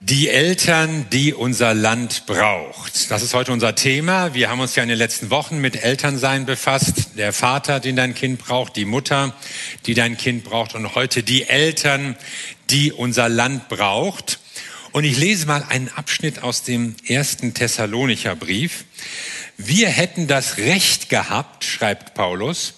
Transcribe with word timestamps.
Die 0.00 0.28
Eltern, 0.28 1.06
die 1.10 1.34
unser 1.34 1.74
Land 1.74 2.26
braucht. 2.26 3.10
Das 3.10 3.20
ist 3.20 3.34
heute 3.34 3.50
unser 3.50 3.74
Thema. 3.74 4.32
Wir 4.32 4.48
haben 4.48 4.60
uns 4.60 4.76
ja 4.76 4.84
in 4.84 4.88
den 4.88 4.96
letzten 4.96 5.28
Wochen 5.30 5.58
mit 5.58 5.82
Elternsein 5.82 6.46
befasst. 6.46 7.16
Der 7.16 7.32
Vater, 7.32 7.80
den 7.80 7.96
dein 7.96 8.14
Kind 8.14 8.38
braucht, 8.38 8.76
die 8.76 8.84
Mutter, 8.84 9.34
die 9.86 9.94
dein 9.94 10.16
Kind 10.16 10.44
braucht 10.44 10.76
und 10.76 10.94
heute 10.94 11.24
die 11.24 11.48
Eltern, 11.48 12.14
die 12.70 12.92
unser 12.92 13.28
Land 13.28 13.68
braucht. 13.68 14.38
Und 14.92 15.02
ich 15.02 15.18
lese 15.18 15.46
mal 15.46 15.64
einen 15.68 15.88
Abschnitt 15.88 16.44
aus 16.44 16.62
dem 16.62 16.94
ersten 17.04 17.52
Thessalonicher 17.52 18.36
Brief. 18.36 18.84
Wir 19.56 19.88
hätten 19.88 20.28
das 20.28 20.58
Recht 20.58 21.08
gehabt, 21.08 21.64
schreibt 21.64 22.14
Paulus, 22.14 22.74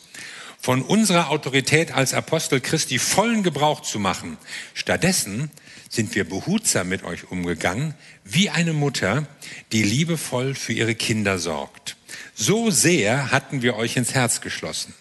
von 0.58 0.80
unserer 0.80 1.28
Autorität 1.28 1.92
als 1.92 2.14
Apostel 2.14 2.62
Christi 2.62 2.98
vollen 2.98 3.42
Gebrauch 3.42 3.82
zu 3.82 3.98
machen. 3.98 4.38
Stattdessen 4.72 5.50
sind 5.90 6.14
wir 6.14 6.24
behutsam 6.24 6.88
mit 6.88 7.02
euch 7.02 7.30
umgegangen, 7.30 7.94
wie 8.24 8.48
eine 8.48 8.72
Mutter, 8.72 9.26
die 9.72 9.82
liebevoll 9.82 10.54
für 10.54 10.72
ihre 10.72 10.94
Kinder 10.94 11.38
sorgt. 11.38 11.96
So 12.34 12.70
sehr 12.70 13.32
hatten 13.32 13.60
wir 13.60 13.76
euch 13.76 13.96
ins 13.96 14.14
Herz 14.14 14.40
geschlossen. 14.40 14.94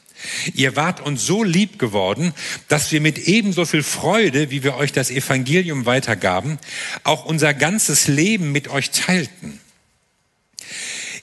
Ihr 0.53 0.75
wart 0.75 0.99
uns 0.99 1.25
so 1.25 1.44
lieb 1.44 1.80
geworden, 1.80 2.33
dass 2.67 2.91
wir 2.91 2.99
mit 2.99 3.20
ebenso 3.20 3.66
viel 3.66 3.83
Freude, 3.83 4.52
wie 4.52 4.63
wir 4.63 4.75
euch 4.75 4.91
das 4.91 5.11
Evangelium 5.11 5.85
weitergaben, 5.85 6.59
auch 7.03 7.23
unser 7.23 7.53
ganzes 7.53 8.08
Leben 8.08 8.52
mit 8.52 8.67
euch 8.67 8.89
teilten. 8.89 9.61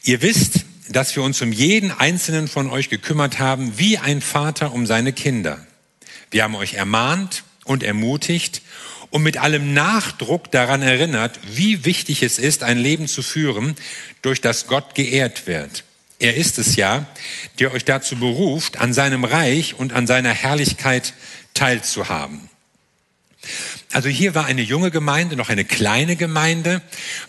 Ihr 0.05 0.23
wisst, 0.23 0.65
dass 0.89 1.17
wir 1.17 1.25
uns 1.25 1.43
um 1.43 1.53
jeden 1.53 1.91
einzelnen 1.91 2.47
von 2.47 2.71
euch 2.71 2.89
gekümmert 2.89 3.41
haben, 3.41 3.77
wie 3.79 3.99
ein 3.99 4.21
Vater 4.21 4.73
um 4.73 4.87
seine 4.87 5.13
Kinder. 5.13 5.67
Wir 6.31 6.45
haben 6.45 6.55
euch 6.55 6.75
ermahnt 6.75 7.43
und 7.65 7.83
ermutigt 7.83 8.63
und 9.11 9.23
mit 9.23 9.39
allem 9.39 9.75
Nachdruck 9.75 10.51
daran 10.51 10.83
erinnert, 10.83 11.39
wie 11.51 11.85
wichtig 11.85 12.23
es 12.23 12.39
ist, 12.39 12.63
ein 12.63 12.79
Leben 12.79 13.09
zu 13.09 13.23
führen, 13.23 13.77
durch 14.23 14.41
das 14.41 14.67
Gott 14.67 14.95
geehrt 14.95 15.47
wird. 15.47 15.85
Er 16.19 16.37
ist 16.37 16.59
es 16.59 16.77
ja, 16.77 17.07
der 17.59 17.73
euch 17.73 17.85
dazu 17.85 18.17
beruft, 18.17 18.79
an 18.79 18.95
seinem 18.95 19.25
Reich 19.25 19.75
und 19.75 19.93
an 19.93 20.07
seiner 20.07 20.33
Herrlichkeit 20.33 21.13
teilzuhaben. 21.53 22.49
Also 23.93 24.09
hier 24.09 24.35
war 24.35 24.47
eine 24.47 24.63
junge 24.63 24.91
Gemeinde, 24.91 25.37
noch 25.37 25.51
eine 25.51 25.65
kleine 25.65 26.17
Gemeinde. 26.17 26.83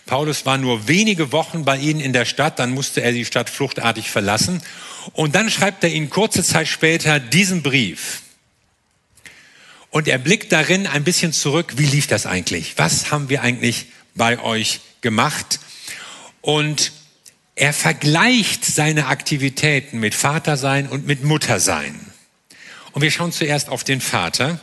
Paulus 0.06 0.46
war 0.46 0.58
nur 0.58 0.88
wenige 0.88 1.32
Wochen 1.32 1.64
bei 1.64 1.78
ihnen 1.78 2.00
in 2.00 2.12
der 2.12 2.24
Stadt, 2.24 2.58
dann 2.58 2.70
musste 2.70 3.02
er 3.02 3.12
die 3.12 3.24
Stadt 3.24 3.50
fluchtartig 3.50 4.10
verlassen. 4.10 4.62
Und 5.12 5.34
dann 5.34 5.50
schreibt 5.50 5.84
er 5.84 5.90
ihnen 5.90 6.10
kurze 6.10 6.42
Zeit 6.42 6.68
später 6.68 7.20
diesen 7.20 7.62
Brief. 7.62 8.22
Und 9.90 10.08
er 10.08 10.18
blickt 10.18 10.52
darin 10.52 10.86
ein 10.86 11.04
bisschen 11.04 11.32
zurück, 11.32 11.74
wie 11.76 11.86
lief 11.86 12.06
das 12.06 12.26
eigentlich? 12.26 12.74
Was 12.76 13.10
haben 13.10 13.28
wir 13.28 13.42
eigentlich 13.42 13.86
bei 14.14 14.38
euch 14.40 14.80
gemacht? 15.00 15.60
Und 16.40 16.92
er 17.54 17.72
vergleicht 17.72 18.64
seine 18.64 19.06
Aktivitäten 19.06 19.98
mit 19.98 20.14
Vatersein 20.14 20.88
und 20.88 21.06
mit 21.06 21.24
Muttersein. 21.24 21.98
Und 22.92 23.02
wir 23.02 23.10
schauen 23.10 23.32
zuerst 23.32 23.68
auf 23.68 23.82
den 23.82 24.00
Vater. 24.00 24.60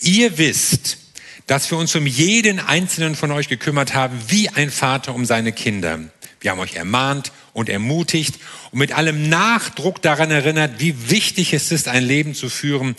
Ihr 0.00 0.38
wisst, 0.38 0.98
dass 1.46 1.70
wir 1.70 1.78
uns 1.78 1.94
um 1.94 2.06
jeden 2.06 2.60
einzelnen 2.60 3.14
von 3.14 3.30
euch 3.30 3.48
gekümmert 3.48 3.94
haben, 3.94 4.18
wie 4.28 4.48
ein 4.48 4.70
Vater 4.70 5.14
um 5.14 5.26
seine 5.26 5.52
Kinder. 5.52 6.00
Wir 6.40 6.50
haben 6.50 6.60
euch 6.60 6.76
ermahnt 6.76 7.32
und 7.54 7.70
ermutigt 7.70 8.38
und 8.72 8.80
mit 8.80 8.92
allem 8.92 9.30
Nachdruck 9.30 10.02
daran 10.02 10.30
erinnert, 10.30 10.80
wie 10.80 11.08
wichtig 11.08 11.54
es 11.54 11.72
ist, 11.72 11.88
ein 11.88 12.04
Leben 12.04 12.34
zu 12.34 12.50
führen, 12.50 12.96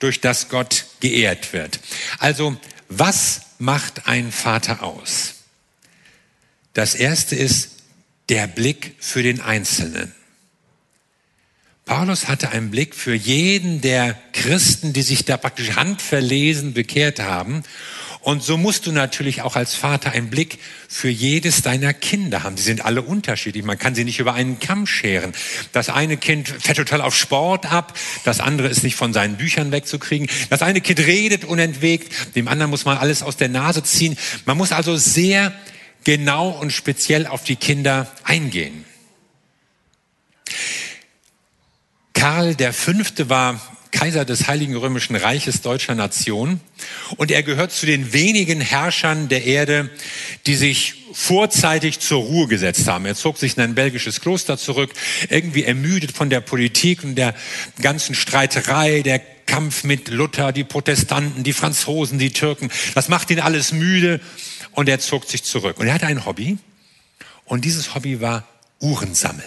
durch 0.00 0.20
das 0.20 0.48
Gott 0.48 0.86
geehrt 0.98 1.52
wird. 1.52 1.78
Also, 2.18 2.56
was 2.88 3.42
macht 3.60 4.08
ein 4.08 4.32
Vater 4.32 4.82
aus? 4.82 5.34
Das 6.72 6.96
erste 6.96 7.36
ist 7.36 7.76
der 8.28 8.46
Blick 8.46 8.96
für 8.98 9.22
den 9.22 9.40
Einzelnen. 9.40 10.14
Paulus 11.84 12.28
hatte 12.28 12.50
einen 12.50 12.70
Blick 12.70 12.94
für 12.94 13.14
jeden 13.14 13.80
der 13.80 14.18
Christen, 14.32 14.92
die 14.92 15.02
sich 15.02 15.24
da 15.24 15.36
praktisch 15.36 15.76
handverlesen 15.76 16.74
bekehrt 16.74 17.20
haben 17.20 17.62
und 18.28 18.42
so 18.42 18.58
musst 18.58 18.84
du 18.84 18.92
natürlich 18.92 19.40
auch 19.40 19.56
als 19.56 19.74
Vater 19.74 20.12
einen 20.12 20.28
Blick 20.28 20.58
für 20.86 21.08
jedes 21.08 21.62
deiner 21.62 21.94
Kinder 21.94 22.42
haben. 22.42 22.56
Die 22.56 22.62
sind 22.62 22.84
alle 22.84 23.00
unterschiedlich. 23.00 23.64
Man 23.64 23.78
kann 23.78 23.94
sie 23.94 24.04
nicht 24.04 24.18
über 24.18 24.34
einen 24.34 24.60
Kamm 24.60 24.86
scheren. 24.86 25.32
Das 25.72 25.88
eine 25.88 26.18
Kind 26.18 26.46
fährt 26.46 26.76
total 26.76 27.00
auf 27.00 27.16
Sport 27.16 27.72
ab. 27.72 27.98
Das 28.24 28.40
andere 28.40 28.68
ist 28.68 28.82
nicht 28.82 28.96
von 28.96 29.14
seinen 29.14 29.38
Büchern 29.38 29.72
wegzukriegen. 29.72 30.28
Das 30.50 30.60
eine 30.60 30.82
Kind 30.82 30.98
redet 31.00 31.46
unentwegt. 31.46 32.36
Dem 32.36 32.48
anderen 32.48 32.68
muss 32.68 32.84
man 32.84 32.98
alles 32.98 33.22
aus 33.22 33.38
der 33.38 33.48
Nase 33.48 33.82
ziehen. 33.82 34.18
Man 34.44 34.58
muss 34.58 34.72
also 34.72 34.98
sehr 34.98 35.54
genau 36.04 36.50
und 36.50 36.70
speziell 36.70 37.26
auf 37.26 37.44
die 37.44 37.56
Kinder 37.56 38.12
eingehen. 38.24 38.84
Karl 42.12 42.54
der 42.54 42.74
Fünfte 42.74 43.30
war 43.30 43.58
Kaiser 43.90 44.24
des 44.24 44.48
Heiligen 44.48 44.76
Römischen 44.76 45.16
Reiches 45.16 45.62
deutscher 45.62 45.94
Nation. 45.94 46.60
Und 47.16 47.30
er 47.30 47.42
gehört 47.42 47.72
zu 47.72 47.86
den 47.86 48.12
wenigen 48.12 48.60
Herrschern 48.60 49.28
der 49.28 49.44
Erde, 49.44 49.90
die 50.46 50.54
sich 50.54 50.94
vorzeitig 51.12 52.00
zur 52.00 52.22
Ruhe 52.22 52.48
gesetzt 52.48 52.86
haben. 52.86 53.06
Er 53.06 53.14
zog 53.14 53.38
sich 53.38 53.56
in 53.56 53.62
ein 53.62 53.74
belgisches 53.74 54.20
Kloster 54.20 54.58
zurück, 54.58 54.92
irgendwie 55.30 55.64
ermüdet 55.64 56.12
von 56.12 56.30
der 56.30 56.40
Politik 56.40 57.02
und 57.02 57.14
der 57.14 57.34
ganzen 57.80 58.14
Streiterei, 58.14 59.02
der 59.02 59.20
Kampf 59.46 59.82
mit 59.82 60.08
Luther, 60.08 60.52
die 60.52 60.64
Protestanten, 60.64 61.42
die 61.42 61.54
Franzosen, 61.54 62.18
die 62.18 62.32
Türken. 62.32 62.70
Das 62.94 63.08
macht 63.08 63.30
ihn 63.30 63.40
alles 63.40 63.72
müde 63.72 64.20
und 64.72 64.88
er 64.88 65.00
zog 65.00 65.24
sich 65.24 65.42
zurück. 65.42 65.78
Und 65.78 65.86
er 65.86 65.94
hatte 65.94 66.06
ein 66.06 66.26
Hobby 66.26 66.58
und 67.44 67.64
dieses 67.64 67.94
Hobby 67.94 68.20
war 68.20 68.46
Uhrensammeln. 68.80 69.42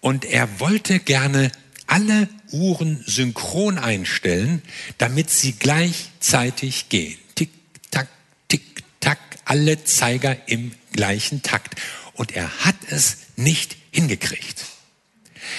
Und 0.00 0.24
er 0.24 0.58
wollte 0.58 0.98
gerne 0.98 1.52
alle 1.86 2.28
Uhren 2.52 3.02
synchron 3.06 3.78
einstellen, 3.78 4.62
damit 4.98 5.30
sie 5.30 5.52
gleichzeitig 5.52 6.88
gehen. 6.88 7.18
Tick, 7.34 7.50
tack, 7.90 8.08
tick, 8.48 8.84
tack, 9.00 9.18
alle 9.44 9.84
Zeiger 9.84 10.36
im 10.46 10.72
gleichen 10.92 11.42
Takt. 11.42 11.74
Und 12.14 12.36
er 12.36 12.64
hat 12.64 12.76
es 12.88 13.18
nicht 13.36 13.76
hingekriegt. 13.90 14.66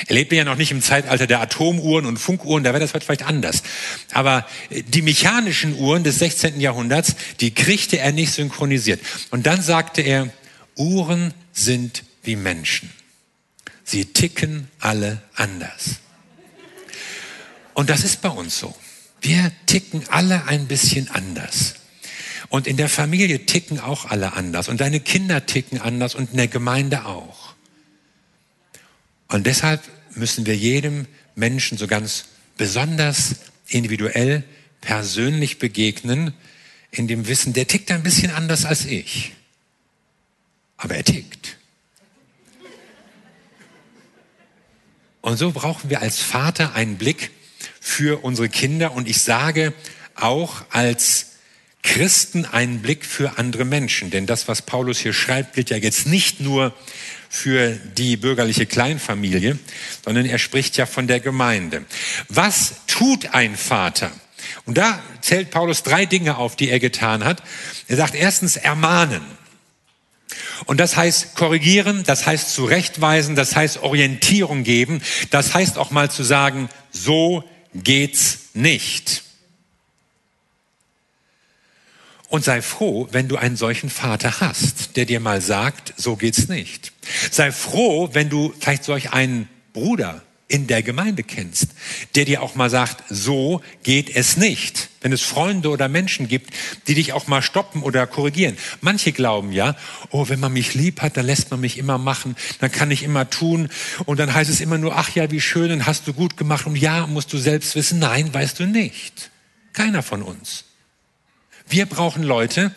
Er 0.08 0.16
lebte 0.16 0.36
ja 0.36 0.44
noch 0.44 0.56
nicht 0.56 0.72
im 0.72 0.81
Zeitalter 0.81 1.28
der 1.28 1.42
Atomuhren 1.42 2.06
und 2.06 2.18
Funkuhren, 2.18 2.64
da 2.64 2.72
wäre 2.72 2.80
das 2.80 2.94
heute 2.94 3.06
vielleicht 3.06 3.24
anders. 3.24 3.64
Aber 4.12 4.46
die 4.70 5.02
mechanischen 5.02 5.78
Uhren 5.78 6.04
des 6.04 6.20
16. 6.20 6.60
Jahrhunderts, 6.60 7.16
die 7.40 7.54
kriegte 7.54 8.00
er 8.00 8.12
nicht 8.12 8.34
synchronisiert. 8.34 9.02
Und 9.31 9.46
dann 9.46 9.62
sagte 9.62 10.02
er, 10.02 10.30
Uhren 10.75 11.34
sind 11.52 12.04
wie 12.24 12.36
Menschen. 12.36 12.90
Sie 13.84 14.06
ticken 14.06 14.70
alle 14.80 15.22
anders. 15.36 16.00
Und 17.73 17.89
das 17.89 18.03
ist 18.03 18.22
bei 18.22 18.29
uns 18.29 18.59
so. 18.59 18.75
Wir 19.22 19.51
ticken 19.66 20.03
alle 20.09 20.45
ein 20.47 20.67
bisschen 20.67 21.09
anders. 21.09 21.75
Und 22.50 22.67
in 22.67 22.78
der 22.78 22.89
Familie 22.89 23.45
ticken 23.45 23.79
auch 23.79 24.06
alle 24.06 24.34
anders. 24.34 24.69
Und 24.69 24.81
deine 24.81 25.00
Kinder 25.00 25.45
ticken 25.45 25.79
anders 25.79 26.13
und 26.13 26.31
in 26.31 26.38
der 26.38 26.47
Gemeinde 26.47 27.06
auch. 27.06 27.56
Und 29.28 29.47
deshalb 29.47 29.81
müssen 30.16 30.45
wir 30.45 30.56
jedem 30.56 31.07
Menschen 31.35 31.78
so 31.78 31.88
ganz 31.88 32.25
besonders 32.57 33.38
individuell, 33.67 34.44
persönlich 34.81 35.57
begegnen, 35.57 36.33
in 36.91 37.07
dem 37.07 37.28
Wissen, 37.28 37.53
der 37.53 37.67
tickt 37.67 37.89
ein 37.89 38.03
bisschen 38.03 38.29
anders 38.29 38.66
als 38.66 38.85
ich. 38.85 39.33
Aber 40.78 40.95
er 40.95 41.03
tickt. 41.03 41.57
Und 45.22 45.38
so 45.38 45.51
brauchen 45.51 45.89
wir 45.89 46.01
als 46.01 46.19
Vater 46.19 46.75
einen 46.75 46.97
Blick 46.97 47.31
für 47.85 48.23
unsere 48.23 48.47
Kinder 48.47 48.94
und 48.94 49.09
ich 49.09 49.21
sage 49.21 49.73
auch 50.16 50.63
als 50.69 51.31
Christen 51.81 52.45
einen 52.45 52.81
Blick 52.81 53.05
für 53.05 53.38
andere 53.38 53.66
Menschen. 53.66 54.09
Denn 54.09 54.25
das, 54.25 54.47
was 54.47 54.62
Paulus 54.62 55.00
hier 55.00 55.12
schreibt, 55.12 55.53
gilt 55.56 55.69
ja 55.69 55.75
jetzt 55.75 56.07
nicht 56.07 56.39
nur 56.39 56.74
für 57.30 57.71
die 57.97 58.15
bürgerliche 58.15 58.65
Kleinfamilie, 58.65 59.59
sondern 60.06 60.25
er 60.25 60.39
spricht 60.39 60.77
ja 60.77 60.85
von 60.85 61.07
der 61.07 61.19
Gemeinde. 61.19 61.83
Was 62.30 62.75
tut 62.88 63.33
ein 63.33 63.57
Vater? 63.57 64.12
Und 64.65 64.77
da 64.77 65.03
zählt 65.19 65.51
Paulus 65.51 65.83
drei 65.83 66.06
Dinge 66.06 66.38
auf, 66.38 66.56
die 66.56 66.69
er 66.69 66.79
getan 66.79 67.25
hat. 67.25 67.44
Er 67.89 67.97
sagt 67.97 68.15
erstens 68.15 68.56
ermahnen. 68.56 69.21
Und 70.65 70.79
das 70.79 70.95
heißt 70.95 71.36
korrigieren, 71.36 72.03
das 72.06 72.25
heißt 72.25 72.53
zurechtweisen, 72.53 73.36
das 73.36 73.57
heißt 73.57 73.83
Orientierung 73.83 74.63
geben, 74.63 75.01
das 75.31 75.53
heißt 75.53 75.77
auch 75.77 75.91
mal 75.91 76.09
zu 76.09 76.24
sagen, 76.24 76.69
so 76.91 77.44
geht's 77.74 78.50
nicht. 78.54 79.24
Und 82.30 82.44
sei 82.44 82.64
froh, 82.64 83.08
wenn 83.12 83.28
du 83.28 83.38
einen 83.38 83.58
solchen 83.58 83.92
Vater 83.92 84.40
hast, 84.40 84.98
der 84.98 85.06
dir 85.06 85.20
mal 85.20 85.40
sagt, 85.40 85.94
so 85.98 86.16
geht's 86.16 86.48
nicht. 86.48 86.92
Sei 87.30 87.52
froh, 87.52 88.10
wenn 88.14 88.30
du 88.30 88.54
vielleicht 88.60 88.86
solch 88.86 89.12
einen 89.12 89.48
Bruder 89.72 90.24
in 90.48 90.66
der 90.68 90.81
Gemeinde 90.81 91.24
kennst, 91.24 91.68
der 92.16 92.25
dir 92.25 92.42
auch 92.42 92.56
mal 92.56 92.70
sagt, 92.70 93.04
so 93.10 93.62
geht 93.84 94.16
es 94.16 94.38
nicht. 94.38 94.90
Wenn 95.03 95.11
es 95.11 95.21
Freunde 95.21 95.69
oder 95.69 95.88
Menschen 95.88 96.27
gibt, 96.27 96.51
die 96.88 96.95
dich 96.95 97.13
auch 97.13 97.27
mal 97.27 97.44
stoppen 97.44 97.83
oder 97.83 98.07
korrigieren. 98.07 98.57
Manche 98.81 99.11
glauben 99.11 99.51
ja, 99.51 99.75
oh, 100.09 100.29
wenn 100.29 100.39
man 100.39 100.53
mich 100.53 100.73
lieb 100.73 101.01
hat, 101.01 101.17
dann 101.17 101.27
lässt 101.27 101.51
man 101.51 101.59
mich 101.59 101.77
immer 101.77 102.00
machen, 102.00 102.35
dann 102.59 102.71
kann 102.71 102.89
ich 102.89 103.03
immer 103.03 103.29
tun 103.29 103.69
und 104.05 104.19
dann 104.19 104.33
heißt 104.33 104.50
es 104.50 104.61
immer 104.61 104.79
nur, 104.79 104.97
ach 104.97 105.13
ja, 105.13 105.29
wie 105.29 105.41
schön, 105.41 105.69
dann 105.69 105.85
hast 105.85 106.07
du 106.07 106.13
gut 106.13 106.38
gemacht 106.38 106.65
und 106.65 106.75
ja, 106.75 107.05
musst 107.05 107.31
du 107.33 107.38
selbst 107.38 107.75
wissen, 107.75 108.00
nein, 108.00 108.33
weißt 108.33 108.59
du 108.59 108.65
nicht. 108.65 109.29
Keiner 109.73 110.01
von 110.01 110.23
uns. 110.23 110.63
Wir 111.67 111.85
brauchen 111.85 112.23
Leute, 112.23 112.73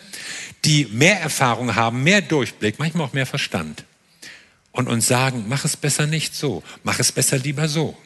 die 0.65 0.85
mehr 0.85 1.19
Erfahrung 1.21 1.75
haben, 1.75 2.03
mehr 2.03 2.21
Durchblick, 2.21 2.77
manchmal 2.79 3.07
auch 3.07 3.13
mehr 3.13 3.25
Verstand 3.25 3.85
und 4.71 4.87
uns 4.87 5.07
sagen, 5.07 5.45
mach 5.47 5.65
es 5.65 5.77
besser 5.77 6.05
nicht 6.05 6.35
so, 6.35 6.61
mach 6.83 6.99
es 6.99 7.11
besser 7.11 7.37
lieber 7.37 7.67
so. 7.67 7.97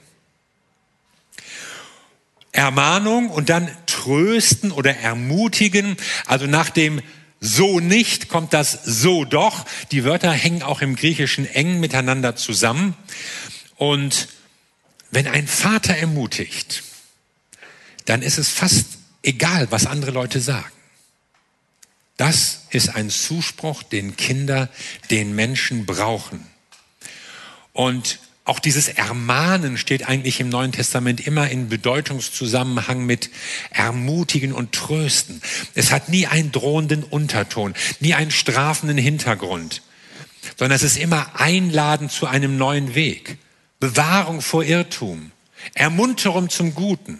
Ermahnung 2.53 3.29
und 3.29 3.50
dann 3.50 3.69
trösten 4.01 4.71
oder 4.71 4.95
ermutigen. 4.98 5.98
Also 6.25 6.48
nach 6.48 6.69
dem 6.69 7.01
so 7.39 7.80
nicht 7.80 8.30
kommt 8.30 8.53
das 8.53 8.71
so 8.83 9.25
doch. 9.25 9.65
Die 9.92 10.03
Wörter 10.03 10.31
hängen 10.31 10.63
auch 10.63 10.81
im 10.81 10.95
Griechischen 10.95 11.45
eng 11.45 11.80
miteinander 11.80 12.36
zusammen. 12.36 12.95
Und 13.75 14.27
wenn 15.12 15.27
ein 15.27 15.48
Vater 15.48 15.95
ermutigt, 15.95 16.83
dann 18.06 18.21
ist 18.21 18.38
es 18.38 18.50
fast 18.50 18.86
egal, 19.24 19.68
was 19.71 19.86
andere 19.86 20.12
Leute 20.12 20.39
sagen. 20.39 20.71
Das 22.18 22.65
ist 22.69 22.89
ein 22.89 23.09
Zuspruch, 23.09 23.83
den 23.83 24.15
Kinder, 24.15 24.69
den 25.09 25.33
Menschen 25.36 25.86
brauchen. 25.86 26.45
Und 27.74 28.19
auch 28.44 28.60
dieses 28.60 28.88
Ermahnen 28.88 29.78
steht 29.78 30.08
eigentlich 30.08 30.40
im 30.40 30.50
Neuen 30.50 30.72
Testament 30.72 31.26
immer 31.26 31.50
in 31.50 31.70
Bedeutungszusammenhang 31.70 33.06
mit 33.06 33.30
Ermutigen 33.70 34.52
und 34.52 34.72
Trösten. 34.72 35.42
Es 35.76 35.92
hat 35.92 36.10
nie 36.10 36.26
einen 36.26 36.52
drohenden 36.52 37.04
Unterton, 37.04 37.76
nie 38.00 38.16
einen 38.16 38.32
strafenden 38.32 38.98
Hintergrund, 38.98 39.84
sondern 40.58 40.76
es 40.76 40.84
ist 40.84 40.98
immer 40.98 41.40
Einladen 41.40 42.10
zu 42.10 42.26
einem 42.26 42.58
neuen 42.58 42.96
Weg, 42.96 43.38
Bewahrung 43.80 44.42
vor 44.42 44.64
Irrtum, 44.64 45.32
Ermunterung 45.76 46.50
zum 46.50 46.74
Guten. 46.74 47.20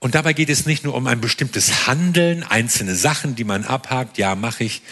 Und 0.00 0.14
dabei 0.14 0.32
geht 0.32 0.48
es 0.48 0.64
nicht 0.64 0.84
nur 0.84 0.94
um 0.94 1.08
ein 1.08 1.20
bestimmtes 1.20 1.88
Handeln, 1.88 2.44
einzelne 2.44 2.94
Sachen, 2.94 3.34
die 3.34 3.42
man 3.42 3.64
abhakt, 3.64 4.16
ja, 4.16 4.36
mache 4.36 4.62
ich, 4.62 4.82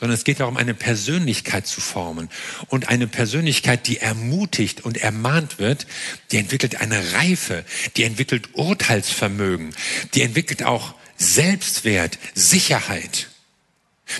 sondern 0.00 0.16
es 0.16 0.24
geht 0.24 0.40
darum, 0.40 0.56
eine 0.56 0.74
Persönlichkeit 0.74 1.68
zu 1.68 1.80
formen. 1.80 2.28
Und 2.66 2.88
eine 2.88 3.06
Persönlichkeit, 3.06 3.86
die 3.86 3.98
ermutigt 3.98 4.80
und 4.84 4.96
ermahnt 4.96 5.60
wird, 5.60 5.86
die 6.32 6.38
entwickelt 6.38 6.80
eine 6.80 7.12
Reife, 7.12 7.64
die 7.96 8.02
entwickelt 8.02 8.48
Urteilsvermögen, 8.54 9.74
die 10.14 10.22
entwickelt 10.22 10.64
auch 10.64 10.94
Selbstwert, 11.16 12.18
Sicherheit. 12.34 13.28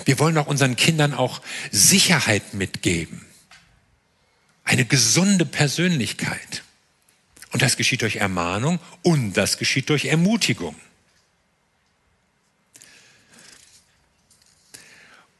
Wir 0.05 0.19
wollen 0.19 0.37
auch 0.37 0.47
unseren 0.47 0.77
Kindern 0.77 1.13
auch 1.13 1.41
Sicherheit 1.71 2.53
mitgeben. 2.53 3.25
Eine 4.63 4.85
gesunde 4.85 5.45
Persönlichkeit. 5.45 6.63
Und 7.51 7.61
das 7.61 7.77
geschieht 7.77 8.01
durch 8.01 8.17
Ermahnung 8.17 8.79
und 9.01 9.33
das 9.33 9.57
geschieht 9.57 9.89
durch 9.89 10.05
Ermutigung. 10.05 10.75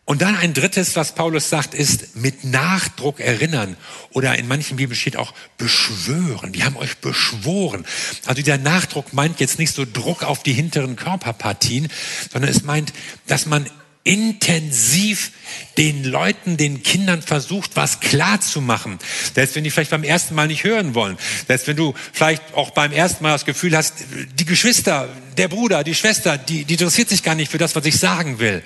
Und 0.09 0.23
dann 0.23 0.35
ein 0.35 0.56
drittes, 0.56 0.95
was 0.95 1.13
Paulus 1.13 1.51
sagt, 1.51 1.75
ist 1.75 2.15
mit 2.15 2.44
Nachdruck 2.44 3.19
erinnern 3.19 3.77
oder 4.09 4.39
in 4.39 4.47
manchen 4.47 4.77
Bibeln 4.77 4.95
steht 4.95 5.17
auch 5.17 5.35
beschwören. 5.59 6.56
Wir 6.56 6.65
haben 6.65 6.77
euch 6.77 6.97
beschworen. 6.97 7.85
Also 8.25 8.41
dieser 8.41 8.57
Nachdruck 8.57 9.13
meint 9.13 9.39
jetzt 9.39 9.59
nicht 9.59 9.71
so 9.71 9.85
Druck 9.85 10.23
auf 10.23 10.41
die 10.41 10.53
hinteren 10.53 10.95
Körperpartien, 10.95 11.89
sondern 12.31 12.50
es 12.50 12.63
meint, 12.63 12.91
dass 13.27 13.45
man 13.45 13.69
intensiv 14.09 15.31
den 15.77 16.03
Leuten, 16.03 16.57
den 16.57 16.81
Kindern 16.81 17.21
versucht, 17.21 17.75
was 17.75 18.00
klar 18.00 18.41
zu 18.41 18.59
machen. 18.59 18.97
Selbst 19.35 19.56
wenn 19.56 19.63
die 19.63 19.69
vielleicht 19.69 19.91
beim 19.91 20.03
ersten 20.03 20.33
Mal 20.33 20.47
nicht 20.47 20.63
hören 20.63 20.95
wollen. 20.95 21.15
Selbst 21.47 21.67
wenn 21.67 21.77
du 21.77 21.94
vielleicht 22.11 22.56
auch 22.56 22.71
beim 22.71 22.91
ersten 22.91 23.23
Mal 23.23 23.33
das 23.33 23.45
Gefühl 23.45 23.77
hast, 23.77 23.94
die 24.33 24.45
Geschwister, 24.45 25.09
der 25.38 25.47
Bruder, 25.47 25.83
die 25.83 25.94
Schwester, 25.94 26.39
die, 26.39 26.65
die 26.65 26.73
interessiert 26.73 27.09
sich 27.09 27.21
gar 27.21 27.35
nicht 27.35 27.51
für 27.51 27.59
das, 27.59 27.75
was 27.75 27.85
ich 27.85 28.00
sagen 28.00 28.39
will. 28.39 28.63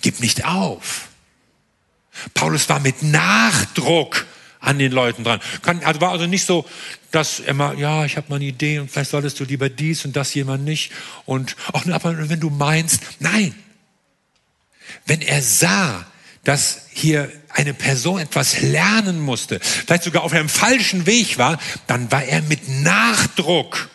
Gib 0.00 0.18
nicht 0.18 0.44
auf. 0.44 1.02
Paulus 2.34 2.68
war 2.68 2.80
mit 2.80 3.00
Nachdruck 3.04 4.26
an 4.58 4.80
den 4.80 4.90
Leuten 4.90 5.22
dran. 5.22 5.38
Kann, 5.62 5.84
also 5.84 6.00
war 6.00 6.10
also 6.10 6.26
nicht 6.26 6.44
so, 6.44 6.66
dass 7.12 7.38
er 7.38 7.54
mal, 7.54 7.78
ja, 7.78 8.04
ich 8.04 8.16
habe 8.16 8.26
mal 8.28 8.36
eine 8.36 8.46
Idee 8.46 8.80
und 8.80 8.90
vielleicht 8.90 9.10
solltest 9.10 9.38
du 9.38 9.44
lieber 9.44 9.68
dies 9.68 10.04
und 10.04 10.16
das 10.16 10.34
jemand 10.34 10.64
nicht 10.64 10.90
und 11.26 11.54
auch 11.72 11.86
aber 11.86 12.28
wenn 12.28 12.40
du 12.40 12.50
meinst, 12.50 13.00
nein, 13.20 13.54
wenn 15.06 15.22
er 15.22 15.42
sah, 15.42 16.06
dass 16.44 16.86
hier 16.90 17.30
eine 17.50 17.74
Person 17.74 18.20
etwas 18.20 18.60
lernen 18.60 19.20
musste, 19.20 19.60
vielleicht 19.60 20.04
sogar 20.04 20.22
auf 20.22 20.32
einem 20.32 20.48
falschen 20.48 21.06
Weg 21.06 21.38
war, 21.38 21.58
dann 21.86 22.10
war 22.10 22.24
er 22.24 22.42
mit 22.42 22.68
Nachdruck 22.68 23.88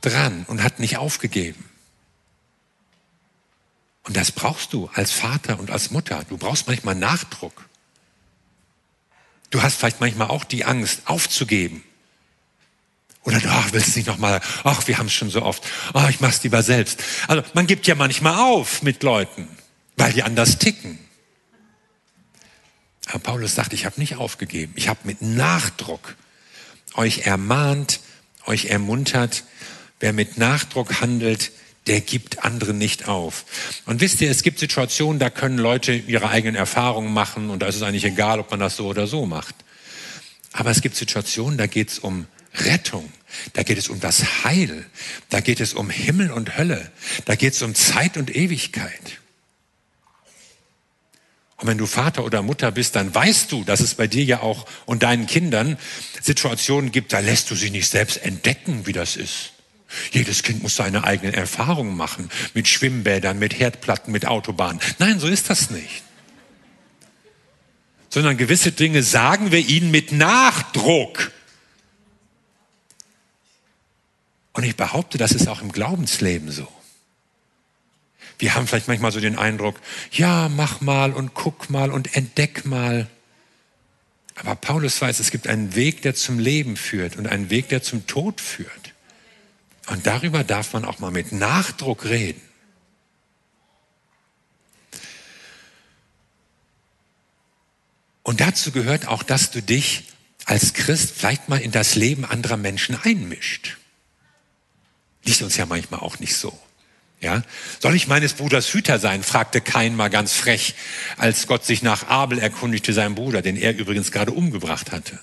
dran 0.00 0.44
und 0.48 0.62
hat 0.62 0.78
nicht 0.78 0.96
aufgegeben. 0.96 1.64
Und 4.04 4.16
das 4.16 4.30
brauchst 4.30 4.72
du 4.72 4.88
als 4.94 5.10
Vater 5.10 5.58
und 5.58 5.70
als 5.70 5.90
Mutter. 5.90 6.24
Du 6.28 6.36
brauchst 6.36 6.68
manchmal 6.68 6.94
Nachdruck. 6.94 7.68
Du 9.50 9.62
hast 9.62 9.76
vielleicht 9.78 10.00
manchmal 10.00 10.28
auch 10.28 10.44
die 10.44 10.64
Angst, 10.64 11.02
aufzugeben. 11.06 11.82
Oder 13.24 13.40
du 13.40 13.48
willst 13.72 13.96
nicht 13.96 14.06
nochmal, 14.06 14.40
ach, 14.62 14.86
wir 14.86 14.98
haben 14.98 15.06
es 15.06 15.12
schon 15.12 15.30
so 15.30 15.42
oft, 15.42 15.64
ach, 15.92 16.08
ich 16.08 16.20
mach's 16.20 16.42
lieber 16.44 16.62
selbst. 16.62 17.02
Also 17.26 17.42
man 17.54 17.66
gibt 17.66 17.88
ja 17.88 17.96
manchmal 17.96 18.38
auf 18.38 18.82
mit 18.82 19.02
Leuten 19.02 19.48
weil 19.96 20.12
die 20.12 20.22
anders 20.22 20.58
ticken. 20.58 20.98
Aber 23.06 23.20
Paulus 23.20 23.54
sagt, 23.54 23.72
ich 23.72 23.86
habe 23.86 24.00
nicht 24.00 24.16
aufgegeben. 24.16 24.72
Ich 24.76 24.88
habe 24.88 25.00
mit 25.04 25.22
Nachdruck 25.22 26.16
euch 26.94 27.26
ermahnt, 27.26 28.00
euch 28.46 28.66
ermuntert. 28.66 29.44
Wer 30.00 30.12
mit 30.12 30.38
Nachdruck 30.38 31.00
handelt, 31.00 31.52
der 31.86 32.00
gibt 32.00 32.44
andere 32.44 32.74
nicht 32.74 33.08
auf. 33.08 33.44
Und 33.86 34.00
wisst 34.00 34.20
ihr, 34.20 34.30
es 34.30 34.42
gibt 34.42 34.58
Situationen, 34.58 35.18
da 35.18 35.30
können 35.30 35.58
Leute 35.58 35.92
ihre 35.92 36.28
eigenen 36.28 36.56
Erfahrungen 36.56 37.12
machen 37.12 37.48
und 37.48 37.60
da 37.60 37.66
ist 37.66 37.76
es 37.76 37.82
eigentlich 37.82 38.04
egal, 38.04 38.40
ob 38.40 38.50
man 38.50 38.60
das 38.60 38.76
so 38.76 38.88
oder 38.88 39.06
so 39.06 39.24
macht. 39.24 39.54
Aber 40.52 40.70
es 40.70 40.80
gibt 40.80 40.96
Situationen, 40.96 41.58
da 41.58 41.66
geht 41.66 41.90
es 41.90 41.98
um 41.98 42.26
Rettung, 42.54 43.12
da 43.52 43.62
geht 43.62 43.78
es 43.78 43.88
um 43.88 44.00
das 44.00 44.44
Heil, 44.44 44.86
da 45.28 45.40
geht 45.40 45.60
es 45.60 45.74
um 45.74 45.90
Himmel 45.90 46.32
und 46.32 46.56
Hölle, 46.56 46.90
da 47.26 47.36
geht 47.36 47.52
es 47.52 47.62
um 47.62 47.74
Zeit 47.74 48.16
und 48.16 48.34
Ewigkeit. 48.34 49.20
Und 51.66 51.72
wenn 51.72 51.78
du 51.78 51.86
Vater 51.86 52.22
oder 52.22 52.42
Mutter 52.42 52.70
bist, 52.70 52.94
dann 52.94 53.12
weißt 53.12 53.50
du, 53.50 53.64
dass 53.64 53.80
es 53.80 53.96
bei 53.96 54.06
dir 54.06 54.22
ja 54.22 54.40
auch 54.40 54.66
und 54.84 55.02
deinen 55.02 55.26
Kindern 55.26 55.76
Situationen 56.22 56.92
gibt, 56.92 57.12
da 57.12 57.18
lässt 57.18 57.50
du 57.50 57.56
sie 57.56 57.70
nicht 57.70 57.88
selbst 57.90 58.18
entdecken, 58.18 58.86
wie 58.86 58.92
das 58.92 59.16
ist. 59.16 59.50
Jedes 60.12 60.44
Kind 60.44 60.62
muss 60.62 60.76
seine 60.76 61.02
eigenen 61.02 61.34
Erfahrungen 61.34 61.96
machen 61.96 62.30
mit 62.54 62.68
Schwimmbädern, 62.68 63.40
mit 63.40 63.58
Herdplatten, 63.58 64.12
mit 64.12 64.26
Autobahnen. 64.26 64.80
Nein, 65.00 65.18
so 65.18 65.26
ist 65.26 65.50
das 65.50 65.70
nicht. 65.70 66.04
Sondern 68.08 68.36
gewisse 68.36 68.70
Dinge 68.70 69.02
sagen 69.02 69.50
wir 69.50 69.58
ihnen 69.58 69.90
mit 69.90 70.12
Nachdruck. 70.12 71.32
Und 74.52 74.62
ich 74.62 74.76
behaupte, 74.76 75.18
das 75.18 75.32
ist 75.32 75.48
auch 75.48 75.62
im 75.62 75.72
Glaubensleben 75.72 76.52
so. 76.52 76.68
Wir 78.38 78.54
haben 78.54 78.66
vielleicht 78.66 78.88
manchmal 78.88 79.12
so 79.12 79.20
den 79.20 79.38
Eindruck, 79.38 79.80
ja, 80.12 80.48
mach 80.48 80.80
mal 80.80 81.12
und 81.12 81.34
guck 81.34 81.70
mal 81.70 81.90
und 81.90 82.14
entdeck 82.16 82.66
mal. 82.66 83.06
Aber 84.34 84.54
Paulus 84.54 85.00
weiß, 85.00 85.18
es 85.20 85.30
gibt 85.30 85.46
einen 85.46 85.74
Weg, 85.74 86.02
der 86.02 86.14
zum 86.14 86.38
Leben 86.38 86.76
führt 86.76 87.16
und 87.16 87.26
einen 87.26 87.48
Weg, 87.48 87.70
der 87.70 87.82
zum 87.82 88.06
Tod 88.06 88.40
führt. 88.40 88.92
Und 89.86 90.06
darüber 90.06 90.44
darf 90.44 90.72
man 90.72 90.84
auch 90.84 90.98
mal 90.98 91.10
mit 91.10 91.32
Nachdruck 91.32 92.04
reden. 92.04 92.42
Und 98.22 98.40
dazu 98.40 98.72
gehört 98.72 99.06
auch, 99.06 99.22
dass 99.22 99.52
du 99.52 99.62
dich 99.62 100.02
als 100.44 100.74
Christ 100.74 101.12
vielleicht 101.16 101.48
mal 101.48 101.60
in 101.60 101.70
das 101.70 101.94
Leben 101.94 102.24
anderer 102.24 102.56
Menschen 102.56 103.00
einmischt. 103.00 103.76
Liegt 105.24 105.42
uns 105.42 105.56
ja 105.56 105.64
manchmal 105.64 106.00
auch 106.00 106.18
nicht 106.18 106.36
so. 106.36 106.58
Ja? 107.20 107.42
Soll 107.80 107.94
ich 107.94 108.08
meines 108.08 108.34
Bruders 108.34 108.72
Hüter 108.72 108.98
sein? 108.98 109.22
fragte 109.22 109.60
Kain 109.60 109.96
mal 109.96 110.10
ganz 110.10 110.32
frech, 110.32 110.74
als 111.16 111.46
Gott 111.46 111.64
sich 111.64 111.82
nach 111.82 112.08
Abel 112.08 112.38
erkundigte, 112.38 112.92
seinem 112.92 113.14
Bruder, 113.14 113.42
den 113.42 113.56
er 113.56 113.76
übrigens 113.76 114.12
gerade 114.12 114.32
umgebracht 114.32 114.92
hatte. 114.92 115.18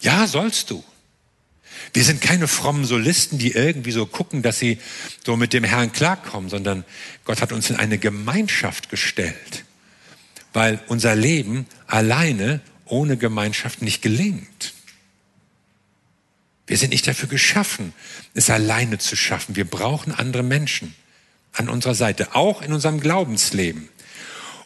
Ja, 0.00 0.26
sollst 0.26 0.70
du. 0.70 0.82
Wir 1.92 2.04
sind 2.04 2.20
keine 2.22 2.48
frommen 2.48 2.84
Solisten, 2.84 3.38
die 3.38 3.52
irgendwie 3.52 3.92
so 3.92 4.06
gucken, 4.06 4.42
dass 4.42 4.58
sie 4.58 4.78
so 5.24 5.36
mit 5.36 5.52
dem 5.52 5.64
Herrn 5.64 5.92
klarkommen, 5.92 6.48
sondern 6.48 6.84
Gott 7.24 7.40
hat 7.40 7.52
uns 7.52 7.70
in 7.70 7.76
eine 7.76 7.98
Gemeinschaft 7.98 8.88
gestellt, 8.88 9.64
weil 10.52 10.80
unser 10.86 11.14
Leben 11.14 11.66
alleine 11.86 12.60
ohne 12.86 13.16
Gemeinschaft 13.16 13.82
nicht 13.82 14.02
gelingt. 14.02 14.71
Wir 16.66 16.76
sind 16.76 16.90
nicht 16.90 17.06
dafür 17.06 17.28
geschaffen, 17.28 17.92
es 18.34 18.50
alleine 18.50 18.98
zu 18.98 19.16
schaffen. 19.16 19.56
Wir 19.56 19.64
brauchen 19.64 20.12
andere 20.12 20.42
Menschen 20.42 20.94
an 21.52 21.68
unserer 21.68 21.94
Seite, 21.94 22.34
auch 22.34 22.62
in 22.62 22.72
unserem 22.72 23.00
Glaubensleben. 23.00 23.88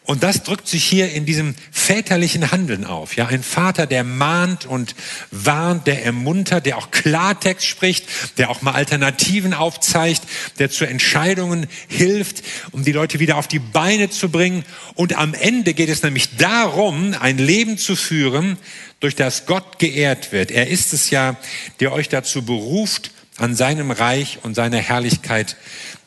Und 0.07 0.23
das 0.23 0.45
drückt 0.45 0.69
sich 0.69 0.85
hier 0.85 1.13
in 1.13 1.27
diesem 1.27 1.57
väterlichen 1.73 2.53
Handeln 2.53 2.85
auf. 2.85 3.17
Ja, 3.17 3.27
ein 3.27 3.43
Vater, 3.43 3.87
der 3.87 4.05
mahnt 4.05 4.65
und 4.65 4.95
warnt, 5.33 5.89
der 5.89 6.05
ermuntert, 6.05 6.65
der 6.65 6.79
auch 6.79 6.93
Klartext 6.93 7.67
spricht, 7.67 8.07
der 8.39 8.49
auch 8.51 8.63
mal 8.63 8.73
Alternativen 8.73 9.53
aufzeigt, 9.53 10.23
der 10.61 10.71
zu 10.71 10.85
Entscheidungen 10.85 11.67
hilft, 11.89 12.45
um 12.71 12.85
die 12.85 12.93
Leute 12.93 13.19
wieder 13.19 13.37
auf 13.37 13.49
die 13.49 13.59
Beine 13.59 14.09
zu 14.09 14.29
bringen. 14.29 14.65
Und 14.95 15.19
am 15.19 15.35
Ende 15.35 15.75
geht 15.75 15.89
es 15.89 16.05
nämlich 16.05 16.37
darum, 16.37 17.13
ein 17.19 17.39
Leben 17.39 17.77
zu 17.77 17.97
führen, 17.97 18.59
durch 19.01 19.17
das 19.17 19.45
Gott 19.45 19.81
geehrt 19.81 20.31
wird. 20.31 20.53
Er 20.53 20.69
ist 20.69 20.93
es 20.93 21.11
ja, 21.11 21.37
der 21.81 21.93
euch 21.93 22.09
dazu 22.09 22.45
beruft, 22.45 23.11
an 23.39 23.57
seinem 23.57 23.91
Reich 23.91 24.39
und 24.43 24.55
seiner 24.55 24.79
Herrlichkeit 24.79 25.57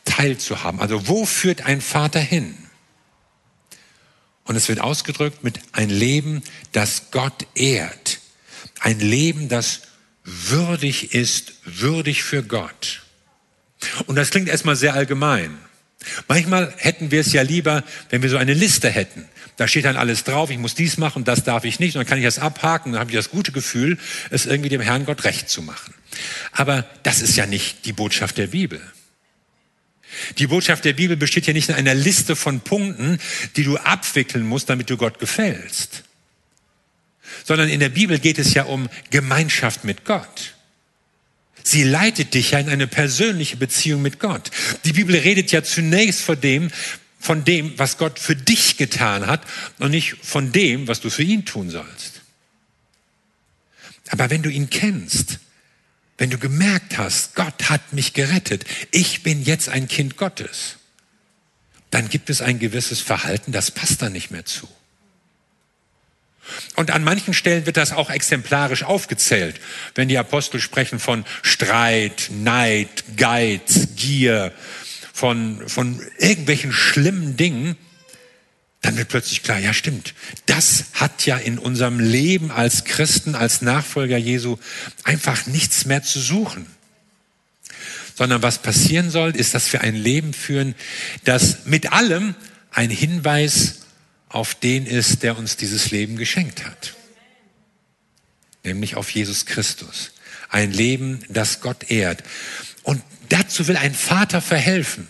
teilzuhaben. 0.06 0.80
Also 0.80 1.06
wo 1.06 1.26
führt 1.26 1.66
ein 1.66 1.80
Vater 1.82 2.18
hin? 2.18 2.54
Und 4.50 4.56
es 4.56 4.68
wird 4.68 4.80
ausgedrückt 4.80 5.44
mit 5.44 5.60
ein 5.70 5.90
Leben, 5.90 6.42
das 6.72 7.12
Gott 7.12 7.46
ehrt. 7.54 8.18
Ein 8.80 8.98
Leben, 8.98 9.48
das 9.48 9.82
würdig 10.24 11.14
ist, 11.14 11.52
würdig 11.64 12.24
für 12.24 12.42
Gott. 12.42 13.02
Und 14.06 14.16
das 14.16 14.30
klingt 14.30 14.48
erstmal 14.48 14.74
sehr 14.74 14.94
allgemein. 14.94 15.56
Manchmal 16.26 16.74
hätten 16.78 17.12
wir 17.12 17.20
es 17.20 17.32
ja 17.32 17.42
lieber, 17.42 17.84
wenn 18.08 18.22
wir 18.22 18.28
so 18.28 18.38
eine 18.38 18.54
Liste 18.54 18.90
hätten. 18.90 19.28
Da 19.56 19.68
steht 19.68 19.84
dann 19.84 19.96
alles 19.96 20.24
drauf, 20.24 20.50
ich 20.50 20.58
muss 20.58 20.74
dies 20.74 20.98
machen, 20.98 21.22
das 21.22 21.44
darf 21.44 21.62
ich 21.62 21.78
nicht. 21.78 21.94
Und 21.94 22.00
dann 22.00 22.08
kann 22.08 22.18
ich 22.18 22.24
das 22.24 22.40
abhaken, 22.40 22.90
dann 22.90 23.00
habe 23.00 23.10
ich 23.12 23.16
das 23.16 23.30
gute 23.30 23.52
Gefühl, 23.52 23.98
es 24.30 24.46
irgendwie 24.46 24.70
dem 24.70 24.80
Herrn 24.80 25.04
Gott 25.04 25.22
recht 25.22 25.48
zu 25.48 25.62
machen. 25.62 25.94
Aber 26.50 26.84
das 27.04 27.22
ist 27.22 27.36
ja 27.36 27.46
nicht 27.46 27.84
die 27.84 27.92
Botschaft 27.92 28.36
der 28.36 28.48
Bibel. 28.48 28.80
Die 30.38 30.46
Botschaft 30.46 30.84
der 30.84 30.92
Bibel 30.92 31.16
besteht 31.16 31.46
ja 31.46 31.52
nicht 31.52 31.68
in 31.68 31.74
einer 31.74 31.94
Liste 31.94 32.36
von 32.36 32.60
Punkten, 32.60 33.18
die 33.56 33.64
du 33.64 33.76
abwickeln 33.76 34.46
musst, 34.46 34.68
damit 34.68 34.90
du 34.90 34.96
Gott 34.96 35.18
gefällst, 35.18 36.04
sondern 37.44 37.68
in 37.68 37.80
der 37.80 37.88
Bibel 37.88 38.18
geht 38.18 38.38
es 38.38 38.54
ja 38.54 38.64
um 38.64 38.88
Gemeinschaft 39.10 39.84
mit 39.84 40.04
Gott. 40.04 40.54
Sie 41.62 41.84
leitet 41.84 42.34
dich 42.34 42.52
ja 42.52 42.58
in 42.58 42.68
eine 42.68 42.86
persönliche 42.86 43.56
Beziehung 43.56 44.02
mit 44.02 44.18
Gott. 44.18 44.50
Die 44.84 44.92
Bibel 44.92 45.14
redet 45.14 45.52
ja 45.52 45.62
zunächst 45.62 46.22
von 46.22 46.40
dem, 46.40 46.70
von 47.18 47.44
dem, 47.44 47.78
was 47.78 47.98
Gott 47.98 48.18
für 48.18 48.34
dich 48.34 48.76
getan 48.78 49.26
hat 49.26 49.42
und 49.78 49.90
nicht 49.90 50.16
von 50.22 50.52
dem, 50.52 50.88
was 50.88 51.00
du 51.00 51.10
für 51.10 51.22
ihn 51.22 51.44
tun 51.44 51.70
sollst. 51.70 52.22
Aber 54.08 54.30
wenn 54.30 54.42
du 54.42 54.50
ihn 54.50 54.70
kennst, 54.70 55.38
wenn 56.20 56.28
du 56.28 56.36
gemerkt 56.36 56.98
hast, 56.98 57.34
Gott 57.34 57.70
hat 57.70 57.94
mich 57.94 58.12
gerettet, 58.12 58.66
ich 58.90 59.22
bin 59.22 59.42
jetzt 59.42 59.70
ein 59.70 59.88
Kind 59.88 60.18
Gottes, 60.18 60.76
dann 61.90 62.10
gibt 62.10 62.28
es 62.28 62.42
ein 62.42 62.58
gewisses 62.58 63.00
Verhalten, 63.00 63.52
das 63.52 63.70
passt 63.70 64.02
da 64.02 64.10
nicht 64.10 64.30
mehr 64.30 64.44
zu. 64.44 64.68
Und 66.76 66.90
an 66.90 67.04
manchen 67.04 67.32
Stellen 67.32 67.64
wird 67.64 67.78
das 67.78 67.92
auch 67.92 68.10
exemplarisch 68.10 68.82
aufgezählt, 68.82 69.58
wenn 69.94 70.08
die 70.08 70.18
Apostel 70.18 70.60
sprechen 70.60 70.98
von 70.98 71.24
Streit, 71.40 72.28
Neid, 72.30 73.02
Geiz, 73.16 73.88
Gier, 73.96 74.52
von, 75.14 75.66
von 75.70 76.06
irgendwelchen 76.18 76.72
schlimmen 76.72 77.38
Dingen 77.38 77.78
dann 78.82 78.96
wird 78.96 79.08
plötzlich 79.08 79.42
klar, 79.42 79.58
ja 79.58 79.74
stimmt, 79.74 80.14
das 80.46 80.86
hat 80.94 81.26
ja 81.26 81.36
in 81.36 81.58
unserem 81.58 82.00
Leben 82.00 82.50
als 82.50 82.84
Christen, 82.84 83.34
als 83.34 83.60
Nachfolger 83.60 84.16
Jesu 84.16 84.56
einfach 85.04 85.46
nichts 85.46 85.84
mehr 85.84 86.02
zu 86.02 86.18
suchen. 86.18 86.66
Sondern 88.16 88.42
was 88.42 88.62
passieren 88.62 89.10
soll, 89.10 89.36
ist, 89.36 89.54
dass 89.54 89.72
wir 89.72 89.82
ein 89.82 89.94
Leben 89.94 90.32
führen, 90.32 90.74
das 91.24 91.66
mit 91.66 91.92
allem 91.92 92.34
ein 92.70 92.90
Hinweis 92.90 93.80
auf 94.28 94.54
den 94.54 94.86
ist, 94.86 95.22
der 95.22 95.36
uns 95.36 95.56
dieses 95.56 95.90
Leben 95.90 96.16
geschenkt 96.16 96.64
hat. 96.64 96.94
Nämlich 98.64 98.96
auf 98.96 99.10
Jesus 99.10 99.46
Christus. 99.46 100.12
Ein 100.48 100.72
Leben, 100.72 101.24
das 101.28 101.60
Gott 101.60 101.90
ehrt. 101.90 102.22
Und 102.82 103.02
Dazu 103.30 103.68
will 103.68 103.76
ein 103.76 103.94
Vater 103.94 104.40
verhelfen. 104.40 105.06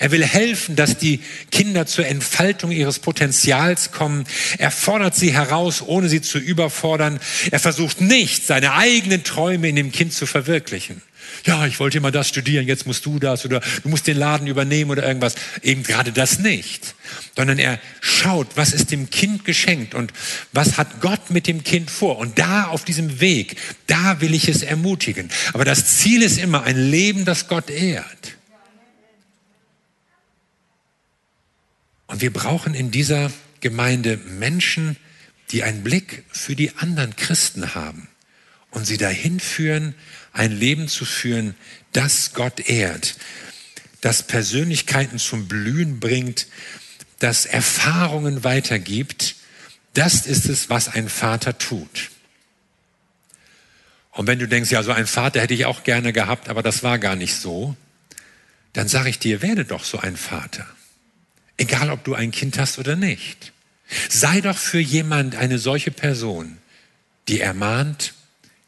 Er 0.00 0.10
will 0.10 0.24
helfen, 0.24 0.74
dass 0.74 0.98
die 0.98 1.20
Kinder 1.52 1.86
zur 1.86 2.04
Entfaltung 2.04 2.72
ihres 2.72 2.98
Potenzials 2.98 3.92
kommen. 3.92 4.24
Er 4.58 4.72
fordert 4.72 5.14
sie 5.14 5.32
heraus, 5.32 5.80
ohne 5.80 6.08
sie 6.08 6.20
zu 6.20 6.38
überfordern. 6.38 7.20
Er 7.52 7.60
versucht 7.60 8.00
nicht, 8.00 8.44
seine 8.44 8.72
eigenen 8.72 9.22
Träume 9.22 9.68
in 9.68 9.76
dem 9.76 9.92
Kind 9.92 10.12
zu 10.12 10.26
verwirklichen 10.26 11.00
ja, 11.44 11.66
ich 11.66 11.80
wollte 11.80 11.98
immer 11.98 12.10
das 12.10 12.28
studieren, 12.28 12.66
jetzt 12.66 12.86
musst 12.86 13.04
du 13.06 13.18
das 13.18 13.44
oder 13.44 13.60
du 13.82 13.88
musst 13.88 14.06
den 14.06 14.16
Laden 14.16 14.46
übernehmen 14.46 14.90
oder 14.90 15.06
irgendwas. 15.06 15.34
Eben 15.62 15.82
gerade 15.82 16.12
das 16.12 16.38
nicht. 16.38 16.94
Sondern 17.36 17.58
er 17.58 17.80
schaut, 18.00 18.48
was 18.56 18.72
ist 18.72 18.90
dem 18.90 19.10
Kind 19.10 19.44
geschenkt 19.44 19.94
und 19.94 20.12
was 20.52 20.76
hat 20.76 21.00
Gott 21.00 21.30
mit 21.30 21.46
dem 21.46 21.64
Kind 21.64 21.90
vor. 21.90 22.18
Und 22.18 22.38
da 22.38 22.64
auf 22.64 22.84
diesem 22.84 23.20
Weg, 23.20 23.56
da 23.86 24.20
will 24.20 24.34
ich 24.34 24.48
es 24.48 24.62
ermutigen. 24.62 25.30
Aber 25.52 25.64
das 25.64 25.98
Ziel 25.98 26.22
ist 26.22 26.38
immer 26.38 26.62
ein 26.64 26.90
Leben, 26.90 27.24
das 27.24 27.48
Gott 27.48 27.70
ehrt. 27.70 28.36
Und 32.06 32.20
wir 32.22 32.32
brauchen 32.32 32.74
in 32.74 32.90
dieser 32.90 33.30
Gemeinde 33.60 34.16
Menschen, 34.16 34.96
die 35.52 35.62
einen 35.62 35.82
Blick 35.82 36.24
für 36.30 36.56
die 36.56 36.76
anderen 36.76 37.14
Christen 37.16 37.74
haben 37.74 38.08
und 38.70 38.86
sie 38.86 38.96
dahin 38.96 39.40
führen, 39.40 39.94
ein 40.32 40.52
Leben 40.52 40.88
zu 40.88 41.04
führen, 41.04 41.54
das 41.92 42.32
Gott 42.34 42.60
ehrt, 42.60 43.16
das 44.00 44.22
Persönlichkeiten 44.22 45.18
zum 45.18 45.48
Blühen 45.48 46.00
bringt, 46.00 46.46
das 47.18 47.46
Erfahrungen 47.46 48.44
weitergibt. 48.44 49.36
Das 49.94 50.26
ist 50.26 50.48
es, 50.48 50.70
was 50.70 50.88
ein 50.88 51.08
Vater 51.08 51.58
tut. 51.58 52.10
Und 54.12 54.26
wenn 54.26 54.38
du 54.38 54.48
denkst, 54.48 54.70
ja, 54.70 54.82
so 54.82 54.92
ein 54.92 55.06
Vater 55.06 55.40
hätte 55.40 55.54
ich 55.54 55.66
auch 55.66 55.82
gerne 55.82 56.12
gehabt, 56.12 56.48
aber 56.48 56.62
das 56.62 56.82
war 56.82 56.98
gar 56.98 57.16
nicht 57.16 57.34
so, 57.34 57.76
dann 58.72 58.88
sage 58.88 59.08
ich 59.08 59.18
dir, 59.18 59.42
werde 59.42 59.64
doch 59.64 59.84
so 59.84 59.98
ein 59.98 60.16
Vater. 60.16 60.66
Egal, 61.56 61.90
ob 61.90 62.04
du 62.04 62.14
ein 62.14 62.30
Kind 62.30 62.58
hast 62.58 62.78
oder 62.78 62.96
nicht. 62.96 63.52
Sei 64.08 64.40
doch 64.40 64.56
für 64.56 64.78
jemand 64.78 65.36
eine 65.36 65.58
solche 65.58 65.90
Person, 65.90 66.58
die 67.28 67.40
ermahnt, 67.40 68.14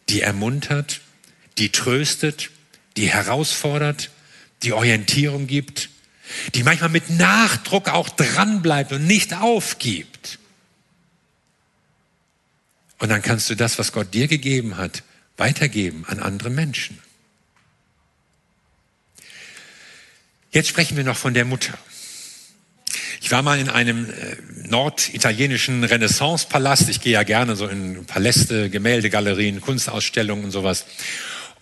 die 0.09 0.21
ermuntert, 0.21 1.02
die 1.59 1.71
tröstet, 1.71 2.51
die 2.97 3.09
herausfordert, 3.09 4.11
die 4.63 4.73
Orientierung 4.73 5.47
gibt, 5.47 5.91
die 6.55 6.63
manchmal 6.63 6.91
mit 6.91 7.11
Nachdruck 7.11 7.89
auch 7.89 8.09
dranbleibt 8.09 8.93
und 8.93 9.07
nicht 9.07 9.35
aufgibt. 9.35 10.39
Und 12.99 13.09
dann 13.09 13.23
kannst 13.23 13.51
du 13.51 13.57
das, 13.57 13.79
was 13.79 13.93
Gott 13.93 14.15
dir 14.15 14.29
gegeben 14.29 14.77
hat, 14.77 15.03
weitergeben 15.37 16.05
an 16.07 16.21
andere 16.21 16.51
Menschen. 16.51 16.99
Jetzt 20.53 20.69
sprechen 20.69 20.97
wir 20.97 21.05
noch 21.05 21.17
von 21.17 21.35
der 21.35 21.45
Mutter. 21.45 21.77
Ich 23.21 23.31
war 23.31 23.43
mal 23.43 23.59
in 23.59 23.69
einem 23.69 24.11
äh, 24.11 24.37
norditalienischen 24.69 25.83
Renaissance-Palast. 25.83 26.89
Ich 26.91 27.01
gehe 27.01 27.13
ja 27.13 27.23
gerne 27.23 27.57
so 27.57 27.67
in 27.67 28.05
Paläste, 28.05 28.69
Gemäldegalerien, 28.69 29.61
Kunstausstellungen 29.61 30.45
und 30.45 30.51
sowas. 30.51 30.85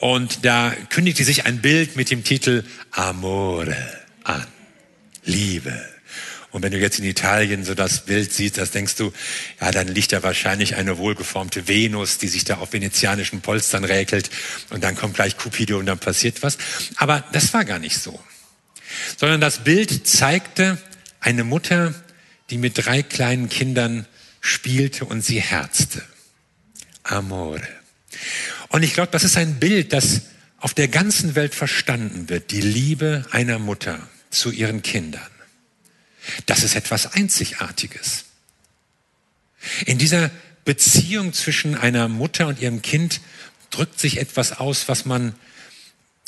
Und 0.00 0.46
da 0.46 0.74
kündigte 0.88 1.24
sich 1.24 1.44
ein 1.44 1.60
Bild 1.60 1.94
mit 1.94 2.10
dem 2.10 2.24
Titel 2.24 2.64
Amore 2.90 3.76
an. 4.24 4.46
Liebe. 5.24 5.78
Und 6.52 6.62
wenn 6.62 6.72
du 6.72 6.78
jetzt 6.78 6.98
in 6.98 7.04
Italien 7.04 7.64
so 7.64 7.74
das 7.74 8.06
Bild 8.06 8.32
siehst, 8.32 8.58
das 8.58 8.70
denkst 8.70 8.96
du, 8.96 9.12
ja, 9.60 9.70
dann 9.70 9.86
liegt 9.86 10.12
da 10.12 10.22
wahrscheinlich 10.22 10.74
eine 10.74 10.98
wohlgeformte 10.98 11.68
Venus, 11.68 12.18
die 12.18 12.28
sich 12.28 12.44
da 12.44 12.56
auf 12.56 12.72
venezianischen 12.72 13.42
Polstern 13.42 13.84
räkelt 13.84 14.30
und 14.70 14.82
dann 14.82 14.96
kommt 14.96 15.14
gleich 15.14 15.36
Cupido 15.36 15.78
und 15.78 15.86
dann 15.86 15.98
passiert 15.98 16.42
was. 16.42 16.56
Aber 16.96 17.22
das 17.32 17.52
war 17.52 17.64
gar 17.66 17.78
nicht 17.78 17.98
so. 17.98 18.18
Sondern 19.16 19.40
das 19.40 19.58
Bild 19.64 20.08
zeigte 20.08 20.78
eine 21.20 21.44
Mutter, 21.44 21.94
die 22.48 22.58
mit 22.58 22.84
drei 22.84 23.02
kleinen 23.02 23.48
Kindern 23.50 24.06
spielte 24.40 25.04
und 25.04 25.20
sie 25.20 25.40
herzte. 25.40 26.02
Amore. 27.04 27.68
Und 28.70 28.84
ich 28.84 28.94
glaube, 28.94 29.10
das 29.12 29.24
ist 29.24 29.36
ein 29.36 29.60
Bild, 29.60 29.92
das 29.92 30.22
auf 30.58 30.74
der 30.74 30.88
ganzen 30.88 31.34
Welt 31.34 31.54
verstanden 31.54 32.28
wird, 32.28 32.50
die 32.50 32.60
Liebe 32.60 33.26
einer 33.30 33.58
Mutter 33.58 33.98
zu 34.30 34.50
ihren 34.50 34.82
Kindern. 34.82 35.26
Das 36.46 36.62
ist 36.62 36.76
etwas 36.76 37.12
Einzigartiges. 37.14 38.24
In 39.86 39.98
dieser 39.98 40.30
Beziehung 40.64 41.32
zwischen 41.32 41.74
einer 41.74 42.08
Mutter 42.08 42.46
und 42.46 42.60
ihrem 42.60 42.80
Kind 42.80 43.20
drückt 43.70 43.98
sich 43.98 44.18
etwas 44.18 44.52
aus, 44.58 44.88
was 44.88 45.04
man 45.04 45.34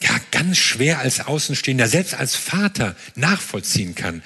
ja, 0.03 0.21
ganz 0.31 0.59
schwer 0.59 0.99
als 0.99 1.21
Außenstehender, 1.21 1.89
selbst 1.89 2.15
als 2.15 2.37
Vater 2.37 2.97
nachvollziehen 3.15 3.95
kann. 3.95 4.23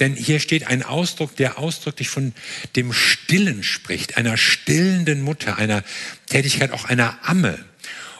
Denn 0.00 0.14
hier 0.14 0.40
steht 0.40 0.66
ein 0.66 0.82
Ausdruck, 0.82 1.36
der 1.36 1.58
ausdrücklich 1.58 2.08
von 2.08 2.32
dem 2.76 2.92
Stillen 2.92 3.62
spricht, 3.62 4.16
einer 4.16 4.36
stillenden 4.36 5.22
Mutter, 5.22 5.56
einer 5.56 5.84
Tätigkeit 6.26 6.72
auch 6.72 6.84
einer 6.84 7.18
Amme. 7.22 7.58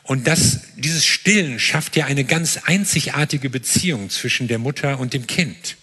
Und 0.02 0.26
das, 0.26 0.60
dieses 0.76 1.04
Stillen 1.04 1.58
schafft 1.58 1.96
ja 1.96 2.06
eine 2.06 2.24
ganz 2.24 2.58
einzigartige 2.64 3.50
Beziehung 3.50 4.08
zwischen 4.08 4.48
der 4.48 4.58
Mutter 4.58 4.98
und 4.98 5.12
dem 5.12 5.26
Kind. 5.26 5.76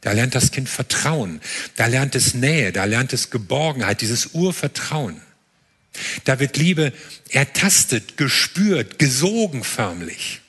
Da 0.00 0.12
lernt 0.12 0.34
das 0.34 0.50
Kind 0.50 0.68
Vertrauen, 0.68 1.40
da 1.76 1.86
lernt 1.86 2.14
es 2.14 2.34
Nähe, 2.34 2.72
da 2.72 2.84
lernt 2.84 3.12
es 3.12 3.30
Geborgenheit, 3.30 4.00
dieses 4.00 4.34
Urvertrauen. 4.34 5.20
Da 6.24 6.40
wird 6.40 6.56
Liebe 6.56 6.92
ertastet, 7.30 8.16
gespürt, 8.16 8.98
gesogen 8.98 9.64
förmlich. 9.64 10.40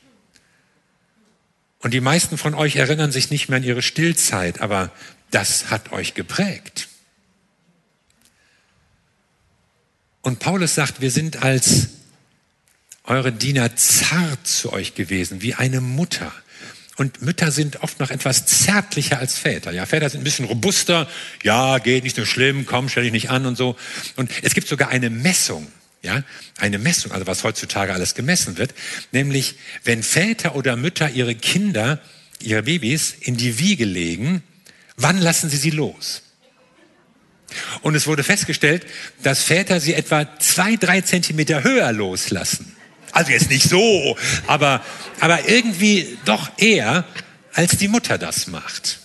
Und 1.85 1.91
die 1.91 2.01
meisten 2.01 2.39
von 2.39 2.55
euch 2.55 2.77
erinnern 2.77 3.11
sich 3.11 3.29
nicht 3.29 3.47
mehr 3.47 3.57
an 3.57 3.63
ihre 3.63 3.83
Stillzeit, 3.83 4.59
aber 4.59 4.89
das 5.29 5.69
hat 5.69 5.91
euch 5.91 6.15
geprägt. 6.15 6.87
Und 10.23 10.39
Paulus 10.39 10.73
sagt, 10.73 11.01
wir 11.01 11.11
sind 11.11 11.43
als 11.43 11.89
eure 13.03 13.31
Diener 13.31 13.75
zart 13.75 14.47
zu 14.47 14.73
euch 14.73 14.95
gewesen, 14.95 15.43
wie 15.43 15.53
eine 15.53 15.79
Mutter. 15.79 16.33
Und 16.95 17.21
Mütter 17.21 17.51
sind 17.51 17.83
oft 17.83 17.99
noch 17.99 18.09
etwas 18.09 18.47
zärtlicher 18.47 19.19
als 19.19 19.37
Väter. 19.37 19.71
Ja, 19.71 19.85
Väter 19.85 20.09
sind 20.09 20.21
ein 20.21 20.23
bisschen 20.23 20.45
robuster. 20.45 21.07
Ja, 21.43 21.77
geht 21.77 22.03
nicht 22.03 22.15
so 22.15 22.25
schlimm, 22.25 22.65
komm, 22.65 22.89
stell 22.89 23.03
dich 23.03 23.11
nicht 23.11 23.29
an 23.29 23.45
und 23.45 23.57
so. 23.57 23.75
Und 24.15 24.31
es 24.41 24.55
gibt 24.55 24.67
sogar 24.67 24.89
eine 24.89 25.11
Messung. 25.11 25.71
Ja, 26.05 26.23
eine 26.59 26.77
Messung, 26.77 27.11
also 27.11 27.25
was 27.25 27.43
heutzutage 27.43 27.91
alles 27.91 28.13
gemessen 28.13 28.57
wird, 28.57 28.75
nämlich 29.11 29.55
wenn 29.83 30.03
Väter 30.03 30.55
oder 30.55 30.75
Mütter 30.75 31.09
ihre 31.09 31.33
Kinder, 31.33 31.99
ihre 32.39 32.61
Babys 32.61 33.15
in 33.19 33.37
die 33.37 33.57
Wiege 33.57 33.85
legen, 33.85 34.43
wann 34.97 35.17
lassen 35.17 35.49
sie 35.49 35.57
sie 35.57 35.71
los? 35.71 36.21
Und 37.81 37.95
es 37.95 38.05
wurde 38.05 38.23
festgestellt, 38.23 38.85
dass 39.23 39.41
Väter 39.41 39.79
sie 39.79 39.95
etwa 39.95 40.27
zwei, 40.37 40.75
drei 40.75 41.01
Zentimeter 41.01 41.63
höher 41.63 41.91
loslassen. 41.91 42.75
Also 43.11 43.31
jetzt 43.31 43.49
nicht 43.49 43.67
so, 43.67 44.15
aber, 44.45 44.83
aber 45.21 45.49
irgendwie 45.49 46.17
doch 46.25 46.51
eher, 46.57 47.05
als 47.53 47.77
die 47.77 47.87
Mutter 47.87 48.19
das 48.19 48.45
macht. 48.45 48.99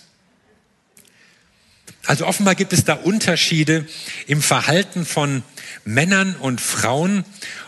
Also 2.11 2.27
offenbar 2.27 2.55
gibt 2.55 2.73
es 2.73 2.83
da 2.83 2.95
Unterschiede 2.95 3.87
im 4.27 4.41
Verhalten 4.41 5.05
von 5.05 5.43
Männern 5.85 6.35
und 6.35 6.59
Frauen. 6.59 7.23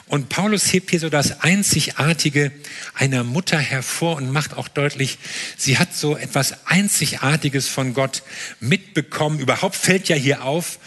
Und 0.08 0.28
Paulus 0.28 0.74
hebt 0.74 0.90
hier 0.90 1.00
so 1.00 1.08
das 1.08 1.40
Einzigartige 1.40 2.52
einer 2.94 3.24
Mutter 3.24 3.58
hervor 3.58 4.18
und 4.18 4.34
macht 4.34 4.58
auch 4.58 4.68
deutlich, 4.68 5.18
sie 5.56 5.78
hat 5.78 5.96
so 5.96 6.18
etwas 6.18 6.68
Einzigartiges 6.68 7.70
von 7.70 7.94
Gott 7.94 8.22
mitbekommen. 8.60 9.40
Überhaupt 9.40 9.78
fällt 9.78 10.10
ja 10.10 10.18
hier 10.18 10.44
auf, 10.44 10.78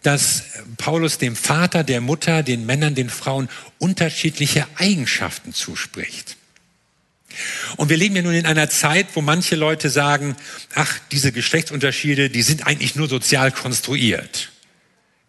dass 0.00 0.44
Paulus 0.78 1.18
dem 1.18 1.36
Vater, 1.36 1.84
der 1.84 2.00
Mutter, 2.00 2.42
den 2.42 2.64
Männern, 2.64 2.94
den 2.94 3.10
Frauen 3.10 3.50
unterschiedliche 3.76 4.66
Eigenschaften 4.76 5.52
zuspricht. 5.52 6.38
Und 7.76 7.88
wir 7.88 7.96
leben 7.96 8.16
ja 8.16 8.22
nun 8.22 8.34
in 8.34 8.46
einer 8.46 8.68
Zeit, 8.68 9.08
wo 9.14 9.20
manche 9.20 9.56
Leute 9.56 9.90
sagen, 9.90 10.36
ach, 10.74 10.98
diese 11.10 11.32
Geschlechtsunterschiede, 11.32 12.30
die 12.30 12.42
sind 12.42 12.66
eigentlich 12.66 12.96
nur 12.96 13.08
sozial 13.08 13.52
konstruiert. 13.52 14.50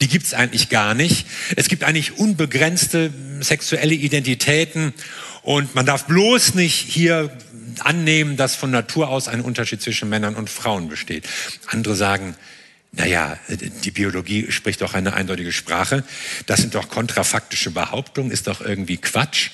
Die 0.01 0.07
gibt's 0.07 0.33
eigentlich 0.33 0.69
gar 0.69 0.93
nicht. 0.93 1.25
Es 1.55 1.69
gibt 1.69 1.83
eigentlich 1.83 2.17
unbegrenzte 2.17 3.13
sexuelle 3.39 3.93
Identitäten 3.93 4.93
und 5.43 5.75
man 5.75 5.85
darf 5.85 6.05
bloß 6.05 6.55
nicht 6.55 6.75
hier 6.75 7.35
annehmen, 7.79 8.37
dass 8.37 8.55
von 8.55 8.71
Natur 8.71 9.09
aus 9.09 9.27
ein 9.27 9.41
Unterschied 9.41 9.81
zwischen 9.81 10.09
Männern 10.09 10.35
und 10.35 10.49
Frauen 10.49 10.89
besteht. 10.89 11.27
Andere 11.67 11.95
sagen, 11.95 12.35
naja, 12.91 13.39
die 13.49 13.91
Biologie 13.91 14.51
spricht 14.51 14.81
doch 14.81 14.93
eine 14.93 15.13
eindeutige 15.13 15.51
Sprache. 15.51 16.03
Das 16.45 16.61
sind 16.61 16.75
doch 16.75 16.89
kontrafaktische 16.89 17.71
Behauptungen, 17.71 18.29
ist 18.29 18.47
doch 18.47 18.61
irgendwie 18.61 18.97
Quatsch. 18.97 19.49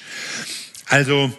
Also, 0.87 1.31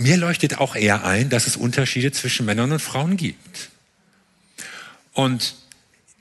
mir 0.00 0.16
leuchtet 0.16 0.58
auch 0.58 0.76
eher 0.76 1.04
ein, 1.04 1.28
dass 1.28 1.46
es 1.46 1.56
Unterschiede 1.56 2.10
zwischen 2.10 2.46
Männern 2.46 2.72
und 2.72 2.80
Frauen 2.80 3.16
gibt. 3.18 3.68
Und 5.12 5.56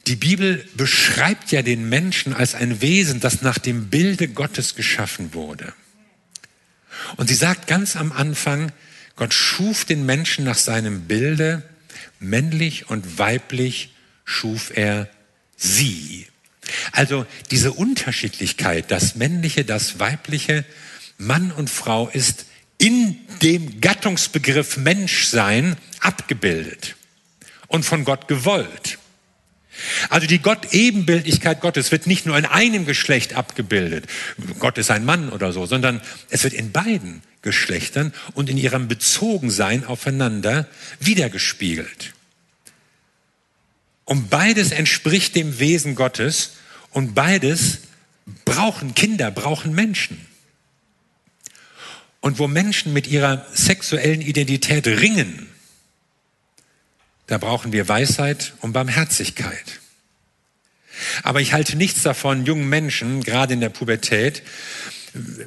die 0.08 0.18
Bibel 0.18 0.68
beschreibt 0.76 1.52
ja 1.52 1.62
den 1.62 1.88
Menschen 1.88 2.34
als 2.34 2.56
ein 2.56 2.82
Wesen, 2.82 3.22
das 3.22 3.42
nach 3.42 3.58
dem 3.58 3.90
Bilde 3.90 4.28
Gottes 4.28 4.76
geschaffen 4.76 5.34
wurde. 5.34 5.74
Und 7.16 7.28
sie 7.28 7.36
sagt 7.36 7.68
ganz 7.68 7.96
am 7.96 8.12
Anfang, 8.12 8.72
Gott 9.16 9.34
schuf 9.34 9.86
den 9.86 10.06
Menschen 10.06 10.44
nach 10.44 10.58
seinem 10.58 11.02
Bilde, 11.02 11.64
männlich 12.20 12.90
und 12.90 13.18
weiblich 13.18 13.94
schuf 14.26 14.72
er 14.76 15.10
sie. 15.56 16.28
Also 16.92 17.26
diese 17.50 17.72
Unterschiedlichkeit, 17.72 18.92
das 18.92 19.16
männliche, 19.16 19.64
das 19.64 20.00
weibliche, 20.00 20.66
Mann 21.18 21.52
und 21.52 21.70
Frau 21.70 22.10
ist 22.10 22.46
in 22.80 23.20
dem 23.44 23.82
Gattungsbegriff 23.82 24.78
Menschsein 24.78 25.78
abgebildet 26.00 26.96
und 27.68 27.84
von 27.84 28.04
Gott 28.04 28.28
gewollt. 28.28 28.98
Also 30.10 30.28
die 30.28 30.40
Gott-Ebenbildlichkeit 30.40 31.62
Gottes 31.62 31.92
wird 31.92 32.08
nicht 32.08 32.26
nur 32.26 32.38
in 32.38 32.46
einem 32.46 32.86
Geschlecht 32.86 33.36
abgebildet, 33.36 34.08
Gott 34.60 34.78
ist 34.78 34.92
ein 34.92 35.06
Mann 35.06 35.30
oder 35.30 35.54
so, 35.54 35.66
sondern 35.66 36.02
es 36.30 36.44
wird 36.44 36.54
in 36.54 36.72
beiden 36.72 37.22
Geschlechtern 37.42 38.14
und 38.34 38.50
in 38.50 38.58
ihrem 38.58 38.88
Bezogensein 38.88 39.86
aufeinander 39.86 40.68
wiedergespiegelt. 41.00 42.14
Und 44.04 44.30
beides 44.30 44.72
entspricht 44.72 45.36
dem 45.36 45.60
Wesen 45.60 45.96
Gottes 45.96 46.54
und 46.92 47.14
beides 47.14 47.80
brauchen 48.44 48.96
Kinder, 48.96 49.32
brauchen 49.32 49.74
Menschen. 49.74 50.29
Und 52.22 52.40
wo 52.40 52.48
Menschen 52.48 52.94
mit 52.94 53.08
ihrer 53.08 53.46
sexuellen 53.54 54.22
Identität 54.22 54.88
ringen, 54.88 55.48
da 57.28 57.38
brauchen 57.38 57.72
wir 57.72 57.88
Weisheit 57.88 58.54
und 58.62 58.74
Barmherzigkeit. 58.74 59.80
Aber 61.24 61.42
ich 61.42 61.54
halte 61.54 61.78
nichts 61.78 62.04
davon, 62.04 62.46
jungen 62.46 62.68
Menschen, 62.68 63.24
gerade 63.24 63.54
in 63.54 63.62
der 63.62 63.70
Pubertät, 63.70 64.44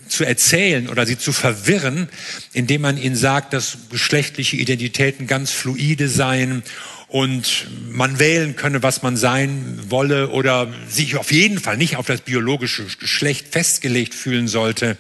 zu 0.09 0.25
erzählen 0.25 0.89
oder 0.89 1.07
sie 1.07 1.19
zu 1.19 1.33
verwirren, 1.33 2.09
indem 2.53 2.83
man 2.83 2.97
ihnen 2.97 3.15
sagt, 3.15 3.53
dass 3.53 3.79
geschlechtliche 3.91 4.57
Identitäten 4.57 5.27
ganz 5.27 5.53
fluide 5.53 6.09
seien 6.09 6.63
und 7.09 7.69
man 7.91 8.19
wählen 8.19 8.57
könne, 8.57 8.83
was 8.83 9.03
man 9.03 9.17
sein 9.17 9.79
wolle 9.89 10.31
oder 10.31 10.73
sich 10.89 11.17
auf 11.17 11.31
jeden 11.31 11.61
Fall 11.61 11.77
nicht 11.77 11.97
auf 11.97 12.07
das 12.07 12.23
biologische 12.23 12.85
Geschlecht 12.99 13.49
festgelegt 13.53 14.15
fühlen 14.15 14.49
sollte. 14.49 14.97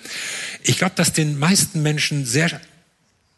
Ich 0.62 0.78
glaube, 0.78 0.94
dass 0.96 1.12
den 1.12 1.38
meisten 1.38 1.82
Menschen 1.82 2.24
sehr 2.24 2.60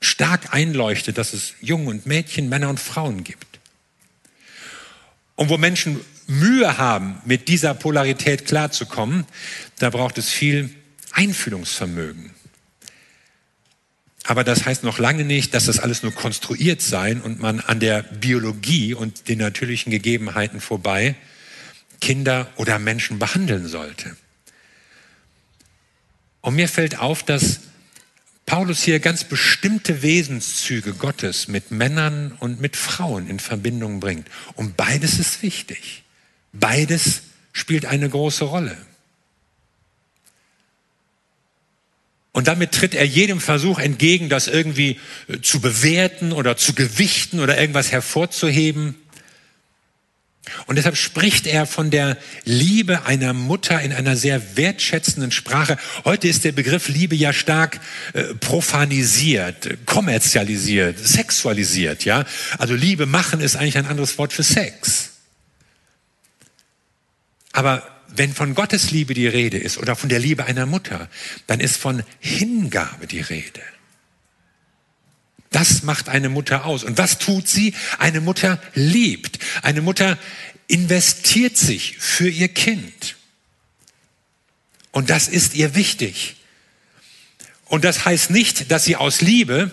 stark 0.01 0.53
einleuchtet, 0.53 1.19
dass 1.19 1.33
es 1.33 1.55
Jungen 1.61 1.89
und 1.89 2.07
Mädchen, 2.07 2.49
Männer 2.49 2.69
und 2.69 2.81
Frauen 2.81 3.25
gibt. 3.25 3.47
Und 5.37 5.49
wo 5.49 5.57
Menschen 5.57 6.01
Mühe 6.27 6.79
haben, 6.79 7.21
mit 7.25 7.49
dieser 7.49 7.75
Polarität 7.75 8.47
klarzukommen, 8.47 9.27
da 9.79 9.91
braucht 9.91 10.19
es 10.19 10.31
viel 10.31 10.71
Einfühlungsvermögen. 11.13 12.31
Aber 14.27 14.43
das 14.43 14.65
heißt 14.65 14.85
noch 14.85 14.99
lange 14.99 15.25
nicht, 15.25 15.53
dass 15.53 15.67
das 15.67 15.79
alles 15.79 16.03
nur 16.03 16.13
konstruiert 16.13 16.81
sein 16.81 17.21
und 17.21 17.41
man 17.41 17.61
an 17.61 17.79
der 17.79 18.03
Biologie 18.03 18.95
und 18.95 19.29
den 19.29 19.39
natürlichen 19.39 19.91
Gegebenheiten 19.91 20.61
vorbei 20.61 21.15
Kinder 22.01 22.51
oder 22.57 22.79
Menschen 22.79 23.19
behandeln 23.19 23.69
sollte. 23.69 24.17
Und 26.45 26.57
mir 26.57 26.69
fällt 26.69 26.99
auf, 26.99 27.23
dass 27.23 27.61
Paulus 28.45 28.83
hier 28.83 29.01
ganz 29.01 29.25
bestimmte 29.25 30.03
Wesenszüge 30.03 30.93
Gottes 30.93 31.49
mit 31.49 31.71
Männern 31.71 32.37
und 32.39 32.61
mit 32.61 32.77
Frauen 32.77 33.31
in 33.31 33.41
Verbindung 33.41 33.99
bringt. 33.99 34.29
Und 34.53 34.77
beides 34.77 35.19
ist 35.19 35.43
wichtig. 35.43 36.03
Beides 36.53 37.23
spielt 37.55 37.87
eine 37.87 38.11
große 38.11 38.45
Rolle. 38.45 38.77
Und 42.33 42.47
damit 42.47 42.73
tritt 42.73 42.95
er 42.95 43.07
jedem 43.07 43.41
Versuch 43.41 43.79
entgegen, 43.79 44.29
das 44.29 44.47
irgendwie 44.47 45.01
äh, 45.29 45.41
zu 45.41 45.63
bewerten 45.63 46.33
oder 46.33 46.59
zu 46.59 46.75
gewichten 46.75 47.41
oder 47.41 47.59
irgendwas 47.59 47.91
hervorzuheben. 47.91 48.97
Und 50.67 50.77
deshalb 50.77 50.97
spricht 50.97 51.47
er 51.47 51.67
von 51.67 51.91
der 51.91 52.19
Liebe 52.45 53.07
einer 53.07 53.33
Mutter 53.33 53.81
in 53.81 53.93
einer 53.93 54.17
sehr 54.17 54.57
wertschätzenden 54.57 55.31
Sprache. 55.31 55.79
Heute 56.05 56.29
ist 56.29 56.45
der 56.45 56.53
Begriff 56.53 56.89
Liebe 56.89 57.15
ja 57.17 57.33
stark 57.33 57.81
äh, 58.13 58.35
profanisiert, 58.35 59.87
kommerzialisiert, 59.87 60.99
sexualisiert, 60.99 62.05
ja. 62.05 62.25
Also 62.59 62.75
Liebe 62.75 63.07
machen 63.07 63.41
ist 63.41 63.57
eigentlich 63.57 63.79
ein 63.79 63.87
anderes 63.87 64.19
Wort 64.19 64.33
für 64.33 64.43
Sex. 64.43 65.11
Aber 67.53 67.89
wenn 68.09 68.33
von 68.33 68.55
Gottes 68.55 68.91
Liebe 68.91 69.15
die 69.15 69.27
Rede 69.27 69.59
ist 69.59 69.79
oder 69.79 69.97
von 69.97 70.09
der 70.09 70.19
Liebe 70.19 70.45
einer 70.45 70.67
Mutter, 70.67 71.09
dann 71.47 71.61
ist 71.61 71.77
von 71.77 72.03
Hingabe 72.21 73.07
die 73.07 73.21
Rede. 73.21 73.61
Das 75.55 75.85
macht 75.85 76.09
eine 76.09 76.31
Mutter 76.31 76.65
aus. 76.65 76.83
Und 76.83 76.99
was 76.99 77.19
tut 77.19 77.47
sie? 77.47 77.75
Eine 78.01 78.21
Mutter 78.21 78.61
liebt. 78.75 79.39
Eine 79.63 79.83
Mutter 79.83 80.19
investiert 80.67 81.57
sich 81.57 81.97
für 81.99 82.29
ihr 82.29 82.49
Kind. 82.49 83.15
Und 84.91 85.11
das 85.11 85.29
ist 85.29 85.55
ihr 85.55 85.77
wichtig. 85.77 86.35
Und 87.67 87.85
das 87.85 88.05
heißt 88.05 88.31
nicht, 88.31 88.73
dass 88.73 88.83
sie 88.83 88.97
aus 88.97 89.21
Liebe 89.21 89.71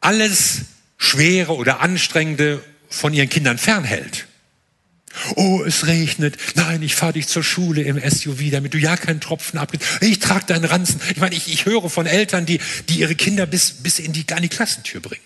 alles 0.00 0.62
Schwere 0.96 1.54
oder 1.54 1.80
Anstrengende 1.80 2.64
von 2.88 3.12
ihren 3.12 3.28
Kindern 3.28 3.58
fernhält. 3.58 4.27
Oh, 5.36 5.62
es 5.64 5.86
regnet. 5.86 6.36
Nein, 6.54 6.82
ich 6.82 6.94
fahre 6.94 7.14
dich 7.14 7.26
zur 7.26 7.42
Schule 7.42 7.82
im 7.82 7.98
SUV, 7.98 8.50
damit 8.50 8.74
du 8.74 8.78
ja 8.78 8.96
keinen 8.96 9.20
Tropfen 9.20 9.58
abgibst. 9.58 10.02
Ich 10.02 10.18
trage 10.18 10.46
deinen 10.46 10.64
Ranzen. 10.64 11.00
Ich 11.10 11.18
meine, 11.18 11.34
ich, 11.34 11.52
ich 11.52 11.66
höre 11.66 11.90
von 11.90 12.06
Eltern, 12.06 12.46
die, 12.46 12.60
die 12.88 13.00
ihre 13.00 13.14
Kinder 13.14 13.46
bis, 13.46 13.70
bis 13.82 13.98
in 13.98 14.12
die, 14.12 14.24
an 14.32 14.42
die 14.42 14.48
Klassentür 14.48 15.00
bringen. 15.00 15.22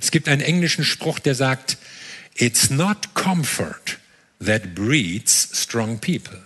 Es 0.00 0.10
gibt 0.10 0.28
einen 0.28 0.42
englischen 0.42 0.84
Spruch, 0.84 1.18
der 1.18 1.34
sagt, 1.34 1.78
It's 2.34 2.70
not 2.70 3.14
comfort 3.14 3.98
that 4.44 4.74
breeds 4.74 5.50
strong 5.52 5.98
people. 6.00 6.42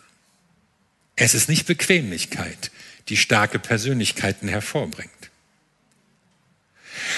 Es 1.14 1.34
ist 1.34 1.48
nicht 1.48 1.66
Bequemlichkeit, 1.66 2.70
die 3.08 3.16
starke 3.16 3.58
Persönlichkeiten 3.58 4.48
hervorbringt. 4.48 5.10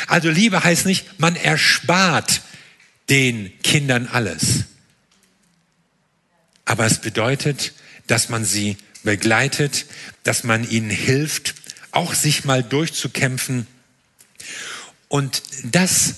Also 0.06 0.30
Liebe 0.30 0.62
heißt 0.62 0.87
nicht, 0.87 1.18
man 1.18 1.34
erspart 1.34 2.42
den 3.11 3.53
Kindern 3.62 4.07
alles. 4.07 4.64
Aber 6.64 6.85
es 6.85 7.01
bedeutet, 7.01 7.73
dass 8.07 8.29
man 8.29 8.44
sie 8.44 8.77
begleitet, 9.03 9.87
dass 10.23 10.44
man 10.44 10.68
ihnen 10.68 10.90
hilft, 10.90 11.55
auch 11.92 12.14
sich 12.14 12.44
mal 12.44 12.62
durchzukämpfen. 12.62 13.66
Und 15.09 15.42
das 15.64 16.14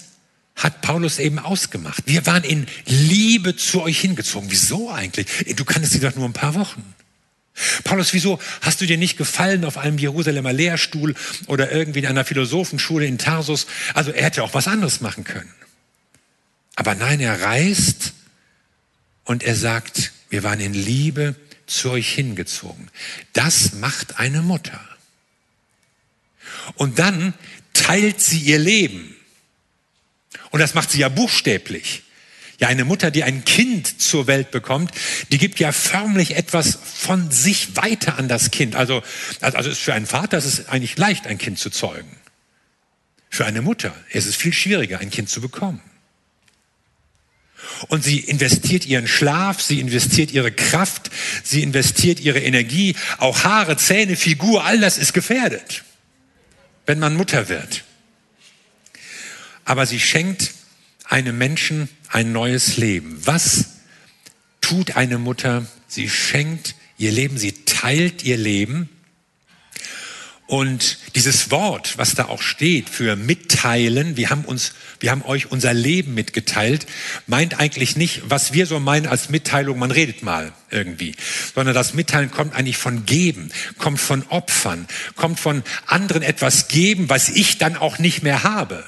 hat 0.56 0.82
Paulus 0.82 1.18
eben 1.18 1.38
ausgemacht. 1.38 2.02
Wir 2.06 2.26
waren 2.26 2.44
in 2.44 2.66
Liebe 2.84 3.56
zu 3.56 3.82
euch 3.82 4.00
hingezogen. 4.00 4.50
Wieso 4.50 4.90
eigentlich? 4.90 5.26
Du 5.56 5.64
kannst 5.64 5.92
sie 5.92 6.00
doch 6.00 6.14
nur 6.16 6.28
ein 6.28 6.32
paar 6.32 6.54
Wochen. 6.54 6.94
Paulus, 7.84 8.12
wieso 8.12 8.38
hast 8.60 8.80
du 8.80 8.86
dir 8.86 8.98
nicht 8.98 9.16
gefallen 9.16 9.64
auf 9.64 9.78
einem 9.78 9.98
Jerusalemer 9.98 10.52
Lehrstuhl 10.52 11.14
oder 11.46 11.70
irgendwie 11.70 12.00
in 12.00 12.06
einer 12.06 12.24
Philosophenschule 12.24 13.06
in 13.06 13.18
Tarsus? 13.18 13.66
Also 13.94 14.12
er 14.12 14.24
hätte 14.24 14.42
auch 14.42 14.54
was 14.54 14.68
anderes 14.68 15.00
machen 15.00 15.24
können. 15.24 15.52
Aber 16.80 16.94
nein, 16.94 17.20
er 17.20 17.42
reist 17.42 18.14
und 19.24 19.42
er 19.42 19.54
sagt, 19.54 20.12
wir 20.30 20.42
waren 20.44 20.60
in 20.60 20.72
Liebe 20.72 21.36
zu 21.66 21.90
euch 21.90 22.10
hingezogen. 22.10 22.90
Das 23.34 23.74
macht 23.74 24.18
eine 24.18 24.40
Mutter. 24.40 24.80
Und 26.76 26.98
dann 26.98 27.34
teilt 27.74 28.22
sie 28.22 28.38
ihr 28.38 28.58
Leben. 28.58 29.14
Und 30.52 30.60
das 30.60 30.72
macht 30.72 30.90
sie 30.90 31.00
ja 31.00 31.10
buchstäblich. 31.10 32.04
Ja, 32.60 32.68
eine 32.68 32.86
Mutter, 32.86 33.10
die 33.10 33.24
ein 33.24 33.44
Kind 33.44 34.00
zur 34.00 34.26
Welt 34.26 34.50
bekommt, 34.50 34.90
die 35.30 35.36
gibt 35.36 35.60
ja 35.60 35.72
förmlich 35.72 36.34
etwas 36.34 36.78
von 36.82 37.30
sich 37.30 37.76
weiter 37.76 38.16
an 38.16 38.26
das 38.26 38.50
Kind. 38.50 38.74
Also, 38.74 39.02
also 39.42 39.68
ist 39.68 39.80
für 39.80 39.92
einen 39.92 40.06
Vater 40.06 40.38
ist 40.38 40.46
es 40.46 40.68
eigentlich 40.70 40.96
leicht, 40.96 41.26
ein 41.26 41.36
Kind 41.36 41.58
zu 41.58 41.68
zeugen. 41.68 42.16
Für 43.28 43.44
eine 43.44 43.60
Mutter 43.60 43.94
ist 44.08 44.24
es 44.24 44.34
viel 44.34 44.54
schwieriger, 44.54 45.00
ein 45.00 45.10
Kind 45.10 45.28
zu 45.28 45.42
bekommen. 45.42 45.82
Und 47.88 48.04
sie 48.04 48.18
investiert 48.18 48.86
ihren 48.86 49.06
Schlaf, 49.06 49.60
sie 49.60 49.80
investiert 49.80 50.32
ihre 50.32 50.52
Kraft, 50.52 51.10
sie 51.42 51.62
investiert 51.62 52.20
ihre 52.20 52.40
Energie, 52.40 52.94
auch 53.18 53.44
Haare, 53.44 53.76
Zähne, 53.76 54.16
Figur, 54.16 54.64
all 54.64 54.80
das 54.80 54.98
ist 54.98 55.12
gefährdet, 55.12 55.84
wenn 56.86 56.98
man 56.98 57.16
Mutter 57.16 57.48
wird. 57.48 57.84
Aber 59.64 59.86
sie 59.86 60.00
schenkt 60.00 60.52
einem 61.04 61.38
Menschen 61.38 61.88
ein 62.08 62.32
neues 62.32 62.76
Leben. 62.76 63.18
Was 63.24 63.66
tut 64.60 64.96
eine 64.96 65.18
Mutter? 65.18 65.66
Sie 65.88 66.08
schenkt 66.08 66.74
ihr 66.98 67.12
Leben, 67.12 67.38
sie 67.38 67.52
teilt 67.64 68.22
ihr 68.24 68.36
Leben. 68.36 68.88
Und 70.50 70.98
dieses 71.14 71.52
Wort, 71.52 71.96
was 71.96 72.16
da 72.16 72.24
auch 72.24 72.42
steht 72.42 72.90
für 72.90 73.14
mitteilen, 73.14 74.16
wir 74.16 74.30
haben 74.30 74.44
uns, 74.44 74.72
wir 74.98 75.12
haben 75.12 75.22
euch 75.22 75.52
unser 75.52 75.72
Leben 75.72 76.14
mitgeteilt, 76.14 76.88
meint 77.28 77.60
eigentlich 77.60 77.94
nicht, 77.94 78.22
was 78.24 78.52
wir 78.52 78.66
so 78.66 78.80
meinen 78.80 79.06
als 79.06 79.28
Mitteilung, 79.28 79.78
man 79.78 79.92
redet 79.92 80.24
mal 80.24 80.52
irgendwie, 80.68 81.14
sondern 81.54 81.72
das 81.76 81.94
Mitteilen 81.94 82.32
kommt 82.32 82.56
eigentlich 82.56 82.78
von 82.78 83.06
geben, 83.06 83.52
kommt 83.78 84.00
von 84.00 84.24
Opfern, 84.28 84.88
kommt 85.14 85.38
von 85.38 85.62
anderen 85.86 86.22
etwas 86.22 86.66
geben, 86.66 87.08
was 87.08 87.28
ich 87.28 87.58
dann 87.58 87.76
auch 87.76 88.00
nicht 88.00 88.24
mehr 88.24 88.42
habe. 88.42 88.82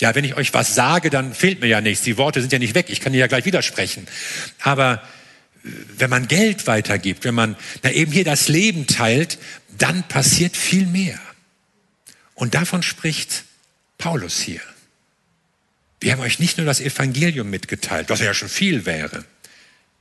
Ja, 0.00 0.16
wenn 0.16 0.24
ich 0.24 0.36
euch 0.36 0.52
was 0.52 0.74
sage, 0.74 1.10
dann 1.10 1.32
fehlt 1.32 1.60
mir 1.60 1.68
ja 1.68 1.80
nichts. 1.80 2.02
Die 2.02 2.18
Worte 2.18 2.40
sind 2.40 2.52
ja 2.52 2.58
nicht 2.58 2.74
weg. 2.74 2.86
Ich 2.88 3.00
kann 3.00 3.12
die 3.12 3.20
ja 3.20 3.28
gleich 3.28 3.44
widersprechen. 3.44 4.08
Aber 4.62 4.94
äh, 5.64 5.68
wenn 5.96 6.10
man 6.10 6.26
Geld 6.26 6.66
weitergibt, 6.66 7.22
wenn 7.24 7.36
man 7.36 7.54
na 7.84 7.92
eben 7.92 8.10
hier 8.10 8.24
das 8.24 8.48
Leben 8.48 8.88
teilt, 8.88 9.38
dann 9.82 10.06
passiert 10.08 10.56
viel 10.56 10.86
mehr. 10.86 11.18
Und 12.34 12.54
davon 12.54 12.82
spricht 12.82 13.44
Paulus 13.98 14.40
hier. 14.40 14.60
Wir 16.00 16.12
haben 16.12 16.20
euch 16.20 16.38
nicht 16.38 16.56
nur 16.56 16.66
das 16.66 16.80
Evangelium 16.80 17.50
mitgeteilt, 17.50 18.08
was 18.08 18.20
ja 18.20 18.32
schon 18.32 18.48
viel 18.48 18.86
wäre. 18.86 19.24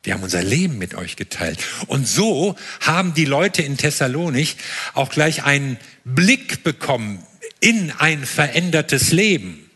Wir 0.04 0.14
haben 0.14 0.24
unser 0.24 0.44
Leben 0.44 0.78
mit 0.78 0.96
euch 0.96 1.18
geteilt. 1.18 1.60
Und 1.88 2.08
so 2.08 2.56
haben 2.80 3.14
die 3.14 3.26
Leute 3.26 3.62
in 3.62 3.76
Thessalonik 3.76 4.56
auch 4.94 5.10
gleich 5.10 5.44
einen 5.44 5.78
Blick 6.06 6.64
bekommen 6.64 7.26
in 7.60 7.92
ein 7.92 8.26
verändertes 8.26 9.12
Leben 9.12 9.70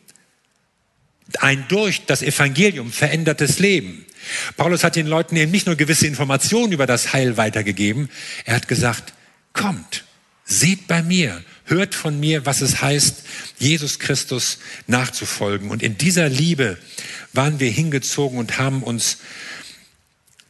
ein 1.40 1.66
durch 1.68 2.06
das 2.06 2.22
Evangelium 2.22 2.92
verändertes 2.92 3.60
Leben. 3.60 4.06
Paulus 4.56 4.84
hat 4.84 4.96
den 4.96 5.08
Leuten 5.08 5.36
eben 5.36 5.52
nicht 5.52 5.66
nur 5.66 5.76
gewisse 5.76 6.08
Informationen 6.08 6.72
über 6.72 6.86
das 6.86 7.14
Heil 7.14 7.38
weitergegeben, 7.38 8.10
er 8.46 8.56
hat 8.56 8.68
gesagt, 8.68 9.14
kommt, 9.54 10.04
seht 10.46 10.88
bei 10.88 11.02
mir, 11.02 11.44
hört 11.66 11.96
von 11.96 12.20
mir, 12.20 12.46
was 12.46 12.62
es 12.62 12.82
heißt, 12.82 13.24
Jesus 13.60 14.00
Christus 14.00 14.60
nachzufolgen. 14.88 15.70
Und 15.70 15.82
in 15.82 15.98
dieser 15.98 16.30
Liebe 16.30 16.78
waren 17.32 17.60
wir 17.60 17.70
hingezogen 17.70 18.38
und 18.38 18.58
haben 18.58 18.84
uns 18.84 19.18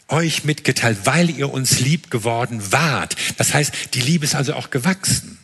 euch 0.07 0.43
mitgeteilt, 0.43 0.99
weil 1.05 1.29
ihr 1.29 1.51
uns 1.51 1.79
lieb 1.79 2.09
geworden 2.11 2.71
wart. 2.71 3.15
Das 3.37 3.53
heißt, 3.53 3.93
die 3.93 4.01
Liebe 4.01 4.25
ist 4.25 4.35
also 4.35 4.53
auch 4.53 4.69
gewachsen. 4.69 5.37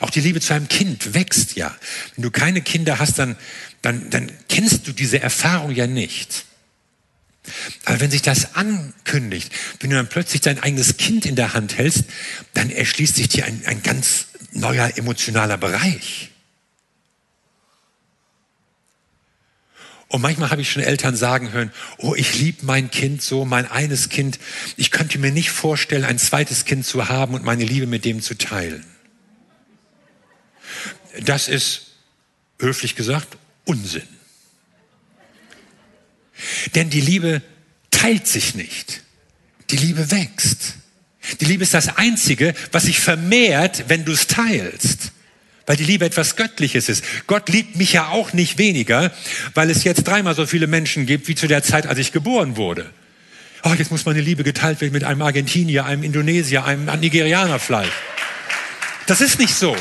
Auch 0.00 0.10
die 0.10 0.20
Liebe 0.20 0.40
zu 0.40 0.54
einem 0.54 0.68
Kind 0.68 1.14
wächst 1.14 1.56
ja. 1.56 1.74
Wenn 2.14 2.22
du 2.22 2.30
keine 2.30 2.62
Kinder 2.62 2.98
hast, 2.98 3.18
dann, 3.18 3.36
dann, 3.82 4.08
dann 4.10 4.30
kennst 4.48 4.86
du 4.86 4.92
diese 4.92 5.20
Erfahrung 5.20 5.72
ja 5.72 5.86
nicht. 5.86 6.46
Aber 7.84 8.00
wenn 8.00 8.10
sich 8.10 8.22
das 8.22 8.54
ankündigt, 8.54 9.52
wenn 9.80 9.90
du 9.90 9.96
dann 9.96 10.08
plötzlich 10.08 10.40
dein 10.40 10.58
eigenes 10.58 10.96
Kind 10.96 11.26
in 11.26 11.36
der 11.36 11.54
Hand 11.54 11.76
hältst, 11.76 12.04
dann 12.54 12.70
erschließt 12.70 13.16
sich 13.16 13.28
dir 13.28 13.44
ein, 13.44 13.62
ein 13.66 13.82
ganz 13.82 14.26
neuer 14.52 14.96
emotionaler 14.96 15.58
Bereich. 15.58 16.30
Und 20.08 20.20
manchmal 20.20 20.50
habe 20.50 20.62
ich 20.62 20.70
schon 20.70 20.82
Eltern 20.82 21.16
sagen 21.16 21.50
hören, 21.50 21.72
oh, 21.98 22.14
ich 22.14 22.38
liebe 22.38 22.64
mein 22.64 22.90
Kind 22.90 23.20
so, 23.20 23.44
mein 23.44 23.68
eines 23.68 24.10
Kind. 24.10 24.38
Ich 24.76 24.92
könnte 24.92 25.18
mir 25.18 25.32
nicht 25.32 25.50
vorstellen, 25.50 26.04
ein 26.04 26.18
zweites 26.20 26.64
Kind 26.64 26.86
zu 26.86 27.08
haben 27.08 27.34
und 27.34 27.44
meine 27.44 27.64
Liebe 27.64 27.86
mit 27.86 28.04
dem 28.04 28.22
zu 28.22 28.38
teilen. 28.38 28.84
Das 31.24 31.48
ist, 31.48 31.94
höflich 32.60 32.94
gesagt, 32.94 33.36
Unsinn. 33.64 34.06
Denn 36.74 36.90
die 36.90 37.00
Liebe 37.00 37.42
teilt 37.90 38.26
sich 38.26 38.54
nicht. 38.54 39.02
Die 39.70 39.76
Liebe 39.76 40.10
wächst. 40.10 40.74
Die 41.40 41.46
Liebe 41.46 41.62
ist 41.62 41.74
das 41.74 41.96
Einzige, 41.96 42.54
was 42.72 42.84
sich 42.84 43.00
vermehrt, 43.00 43.84
wenn 43.88 44.04
du 44.04 44.12
es 44.12 44.26
teilst. 44.26 45.12
Weil 45.66 45.76
die 45.76 45.84
Liebe 45.84 46.04
etwas 46.04 46.36
Göttliches 46.36 46.88
ist. 46.88 47.04
Gott 47.26 47.48
liebt 47.48 47.76
mich 47.76 47.94
ja 47.94 48.08
auch 48.08 48.34
nicht 48.34 48.58
weniger, 48.58 49.10
weil 49.54 49.70
es 49.70 49.84
jetzt 49.84 50.06
dreimal 50.06 50.34
so 50.34 50.44
viele 50.44 50.66
Menschen 50.66 51.06
gibt, 51.06 51.26
wie 51.28 51.34
zu 51.34 51.46
der 51.46 51.62
Zeit, 51.62 51.86
als 51.86 51.98
ich 51.98 52.12
geboren 52.12 52.56
wurde. 52.56 52.90
Oh, 53.62 53.72
jetzt 53.72 53.90
muss 53.90 54.04
meine 54.04 54.20
Liebe 54.20 54.44
geteilt 54.44 54.82
werden 54.82 54.92
mit 54.92 55.04
einem 55.04 55.22
Argentinier, 55.22 55.86
einem 55.86 56.02
Indonesier, 56.02 56.64
einem 56.66 56.84
Nigerianer 57.00 57.58
vielleicht. 57.58 57.92
Das 59.06 59.22
ist 59.22 59.38
nicht 59.38 59.54
so 59.54 59.74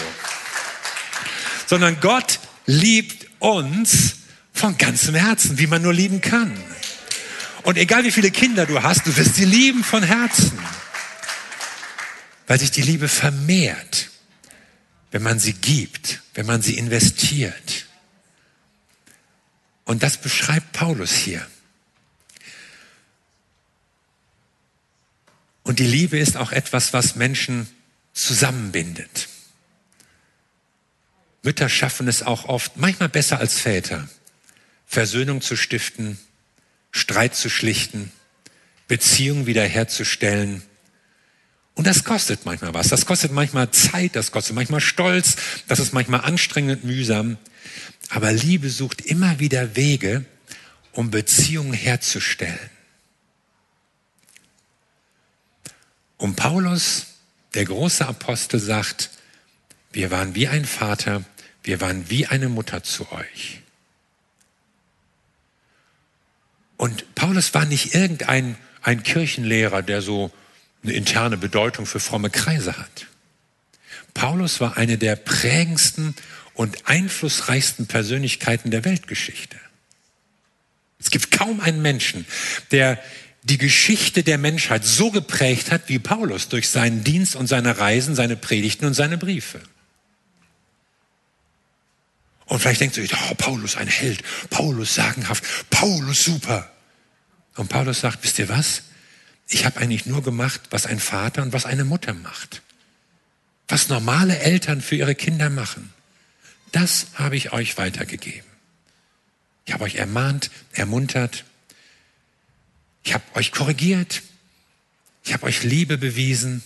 sondern 1.73 1.99
Gott 1.99 2.39
liebt 2.67 3.25
uns 3.39 4.17
von 4.63 4.77
ganzem 4.77 5.13
Herzen, 5.13 5.57
wie 5.57 5.67
man 5.67 5.81
nur 5.81 5.93
lieben 5.93 6.21
kann. 6.21 6.57
Und 7.63 7.77
egal 7.77 8.05
wie 8.05 8.11
viele 8.11 8.31
Kinder 8.31 8.65
du 8.65 8.81
hast, 8.81 9.05
du 9.05 9.13
wirst 9.17 9.35
sie 9.35 9.43
lieben 9.43 9.83
von 9.83 10.03
Herzen, 10.03 10.57
weil 12.47 12.61
sich 12.61 12.71
die 12.71 12.81
Liebe 12.81 13.09
vermehrt, 13.09 14.09
wenn 15.11 15.21
man 15.21 15.37
sie 15.37 15.51
gibt, 15.51 16.21
wenn 16.33 16.45
man 16.45 16.61
sie 16.61 16.77
investiert. 16.77 17.87
Und 19.83 20.01
das 20.01 20.15
beschreibt 20.15 20.71
Paulus 20.71 21.11
hier. 21.11 21.45
Und 25.63 25.79
die 25.79 25.87
Liebe 25.87 26.17
ist 26.17 26.37
auch 26.37 26.53
etwas, 26.53 26.93
was 26.93 27.17
Menschen 27.17 27.67
zusammenbindet. 28.13 29.27
Mütter 31.41 31.67
schaffen 31.67 32.07
es 32.07 32.23
auch 32.23 32.45
oft, 32.45 32.77
manchmal 32.77 33.09
besser 33.09 33.39
als 33.39 33.59
Väter, 33.59 34.07
Versöhnung 34.93 35.41
zu 35.41 35.55
stiften, 35.55 36.19
Streit 36.91 37.35
zu 37.35 37.49
schlichten, 37.49 38.11
Beziehungen 38.87 39.47
wiederherzustellen 39.47 40.61
Und 41.73 41.87
das 41.87 42.03
kostet 42.03 42.45
manchmal 42.45 42.75
was. 42.75 42.89
Das 42.89 43.07
kostet 43.07 43.31
manchmal 43.31 43.71
Zeit, 43.71 44.15
das 44.15 44.31
kostet 44.31 44.55
manchmal 44.55 44.81
Stolz, 44.81 45.35
das 45.67 45.79
ist 45.79 45.91
manchmal 45.91 46.21
anstrengend, 46.21 46.83
mühsam. 46.83 47.37
Aber 48.09 48.31
Liebe 48.31 48.69
sucht 48.69 49.01
immer 49.01 49.39
wieder 49.39 49.75
Wege, 49.75 50.25
um 50.91 51.09
Beziehungen 51.09 51.73
herzustellen. 51.73 52.69
Und 56.17 56.35
Paulus, 56.35 57.07
der 57.55 57.65
große 57.65 58.07
Apostel, 58.07 58.59
sagt, 58.59 59.09
wir 59.91 60.11
waren 60.11 60.35
wie 60.35 60.47
ein 60.47 60.65
Vater, 60.65 61.23
wir 61.63 61.81
waren 61.81 62.11
wie 62.11 62.27
eine 62.27 62.49
Mutter 62.49 62.83
zu 62.83 63.11
euch. 63.11 63.63
Und 66.83 67.15
Paulus 67.15 67.53
war 67.53 67.63
nicht 67.63 67.95
irgendein 67.95 68.57
ein 68.81 69.03
Kirchenlehrer, 69.03 69.81
der 69.81 70.01
so 70.01 70.33
eine 70.83 70.91
interne 70.91 71.37
Bedeutung 71.37 71.85
für 71.85 72.01
fromme 72.01 72.29
Kreise 72.29 72.77
hat. 72.77 73.07
Paulus 74.13 74.59
war 74.59 74.75
eine 74.75 74.97
der 74.97 75.15
prägendsten 75.15 76.13
und 76.53 76.85
einflussreichsten 76.85 77.87
Persönlichkeiten 77.87 78.69
der 78.69 78.83
Weltgeschichte. 78.83 79.55
Es 80.99 81.09
gibt 81.09 81.31
kaum 81.31 81.61
einen 81.61 81.81
Menschen, 81.81 82.25
der 82.71 83.01
die 83.43 83.57
Geschichte 83.57 84.21
der 84.23 84.37
Menschheit 84.37 84.83
so 84.83 85.09
geprägt 85.09 85.71
hat 85.71 85.83
wie 85.87 85.99
Paulus 85.99 86.49
durch 86.49 86.67
seinen 86.67 87.05
Dienst 87.05 87.37
und 87.37 87.47
seine 87.47 87.77
Reisen, 87.77 88.13
seine 88.13 88.35
Predigten 88.35 88.87
und 88.87 88.93
seine 88.93 89.17
Briefe. 89.17 89.61
Und 92.43 92.59
vielleicht 92.59 92.81
denkt 92.81 92.97
ihr, 92.97 93.07
oh, 93.31 93.35
Paulus 93.35 93.77
ein 93.77 93.87
Held, 93.87 94.21
Paulus 94.49 94.95
sagenhaft, 94.95 95.45
Paulus 95.69 96.25
super. 96.25 96.72
Und 97.55 97.69
Paulus 97.69 98.01
sagt, 98.01 98.23
wisst 98.23 98.39
ihr 98.39 98.49
was? 98.49 98.83
Ich 99.47 99.65
habe 99.65 99.79
eigentlich 99.79 100.05
nur 100.05 100.23
gemacht, 100.23 100.61
was 100.69 100.85
ein 100.85 100.99
Vater 100.99 101.41
und 101.43 101.53
was 101.53 101.65
eine 101.65 101.83
Mutter 101.83 102.13
macht. 102.13 102.61
Was 103.67 103.89
normale 103.89 104.39
Eltern 104.39 104.81
für 104.81 104.95
ihre 104.95 105.15
Kinder 105.15 105.49
machen. 105.49 105.93
Das 106.71 107.07
habe 107.15 107.35
ich 107.35 107.53
euch 107.53 107.77
weitergegeben. 107.77 108.49
Ich 109.65 109.73
habe 109.73 109.83
euch 109.83 109.95
ermahnt, 109.95 110.49
ermuntert. 110.71 111.45
Ich 113.03 113.13
habe 113.13 113.23
euch 113.35 113.51
korrigiert. 113.51 114.23
Ich 115.23 115.33
habe 115.33 115.45
euch 115.45 115.63
Liebe 115.63 115.97
bewiesen. 115.97 116.63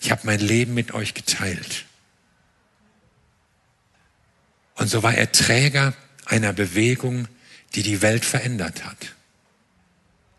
Ich 0.00 0.10
habe 0.10 0.22
mein 0.24 0.40
Leben 0.40 0.74
mit 0.74 0.92
euch 0.94 1.14
geteilt. 1.14 1.84
Und 4.74 4.88
so 4.88 5.02
war 5.02 5.14
er 5.14 5.30
Träger 5.30 5.94
einer 6.24 6.52
Bewegung, 6.52 7.28
die 7.74 7.82
die 7.82 8.02
Welt 8.02 8.24
verändert 8.24 8.84
hat. 8.84 9.14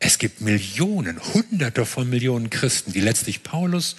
Es 0.06 0.18
gibt 0.18 0.42
Millionen, 0.42 1.18
Hunderte 1.34 1.86
von 1.86 2.10
Millionen 2.10 2.50
Christen, 2.50 2.92
die 2.92 3.00
letztlich 3.00 3.42
Paulus 3.42 3.96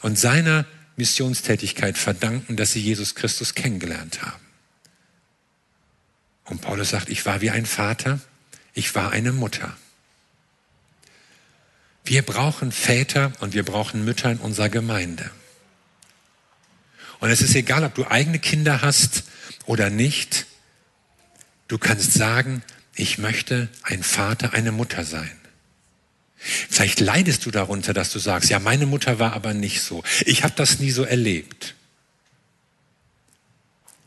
und 0.00 0.18
seiner 0.18 0.64
Missionstätigkeit 0.96 1.98
verdanken, 1.98 2.56
dass 2.56 2.72
sie 2.72 2.80
Jesus 2.80 3.14
Christus 3.14 3.54
kennengelernt 3.54 4.22
haben. 4.22 4.42
Und 6.46 6.62
Paulus 6.62 6.88
sagt, 6.88 7.10
ich 7.10 7.26
war 7.26 7.42
wie 7.42 7.50
ein 7.50 7.66
Vater, 7.66 8.18
ich 8.72 8.94
war 8.94 9.10
eine 9.10 9.30
Mutter. 9.32 9.76
Wir 12.02 12.22
brauchen 12.22 12.72
Väter 12.72 13.32
und 13.40 13.52
wir 13.52 13.62
brauchen 13.62 14.06
Mütter 14.06 14.32
in 14.32 14.38
unserer 14.38 14.70
Gemeinde. 14.70 15.30
Und 17.20 17.28
es 17.28 17.42
ist 17.42 17.54
egal, 17.54 17.84
ob 17.84 17.94
du 17.94 18.06
eigene 18.06 18.38
Kinder 18.38 18.80
hast 18.80 19.24
oder 19.66 19.90
nicht. 19.90 20.46
Du 21.68 21.76
kannst 21.76 22.14
sagen, 22.14 22.62
ich 22.94 23.18
möchte 23.18 23.68
ein 23.82 24.02
Vater, 24.02 24.54
eine 24.54 24.72
Mutter 24.72 25.04
sein. 25.04 25.30
Vielleicht 26.42 27.00
leidest 27.00 27.46
du 27.46 27.50
darunter, 27.50 27.94
dass 27.94 28.10
du 28.10 28.18
sagst, 28.18 28.50
ja, 28.50 28.58
meine 28.58 28.86
Mutter 28.86 29.18
war 29.18 29.32
aber 29.32 29.54
nicht 29.54 29.82
so. 29.82 30.02
Ich 30.26 30.42
habe 30.42 30.54
das 30.56 30.80
nie 30.80 30.90
so 30.90 31.04
erlebt. 31.04 31.74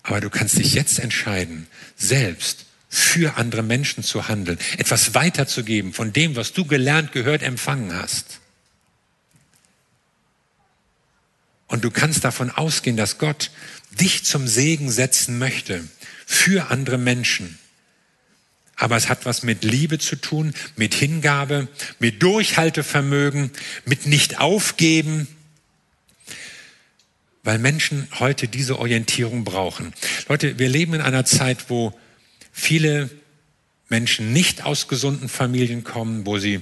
Aber 0.04 0.20
du 0.20 0.30
kannst 0.30 0.58
dich 0.58 0.74
jetzt 0.74 1.00
entscheiden, 1.00 1.68
selbst 1.96 2.66
für 2.90 3.38
andere 3.38 3.64
Menschen 3.64 4.04
zu 4.04 4.28
handeln, 4.28 4.60
etwas 4.78 5.16
weiterzugeben 5.16 5.94
von 5.94 6.14
dem, 6.14 6.36
was 6.36 6.54
du 6.54 6.66
gelernt, 6.66 7.12
gehört, 7.12 7.42
empfangen 7.42 7.94
hast. 7.94 8.40
Und 11.68 11.84
du 11.84 11.90
kannst 11.90 12.24
davon 12.24 12.52
ausgehen, 12.52 12.98
dass 12.98 13.18
Gott 13.18 13.50
dich 14.00 14.24
zum 14.26 14.48
Segen 14.48 14.92
setzen 14.92 15.40
möchte 15.40 15.84
für 16.26 16.70
andere 16.70 16.98
Menschen. 16.98 17.58
Aber 18.76 18.98
es 18.98 19.08
hat 19.08 19.26
was 19.26 19.44
mit 19.44 19.64
Liebe 19.64 20.00
zu 20.00 20.16
tun, 20.16 20.54
mit 20.76 20.94
Hingabe, 20.94 21.68
mit 22.00 22.22
Durchhaltevermögen, 22.22 23.52
mit 23.86 24.06
nicht 24.06 24.40
aufgeben, 24.40 25.28
weil 27.44 27.60
Menschen 27.60 28.08
heute 28.20 28.48
diese 28.48 28.80
Orientierung 28.80 29.44
brauchen. 29.44 29.94
Leute, 30.28 30.58
wir 30.60 30.68
leben 30.68 30.96
in 30.96 31.02
einer 31.02 31.26
Zeit, 31.26 31.70
wo 31.70 31.98
viele 32.52 33.10
Menschen 33.88 34.34
nicht 34.34 34.66
aus 34.66 34.88
gesunden 34.88 35.30
Familien 35.30 35.84
kommen, 35.84 36.26
wo 36.26 36.40
sie 36.40 36.62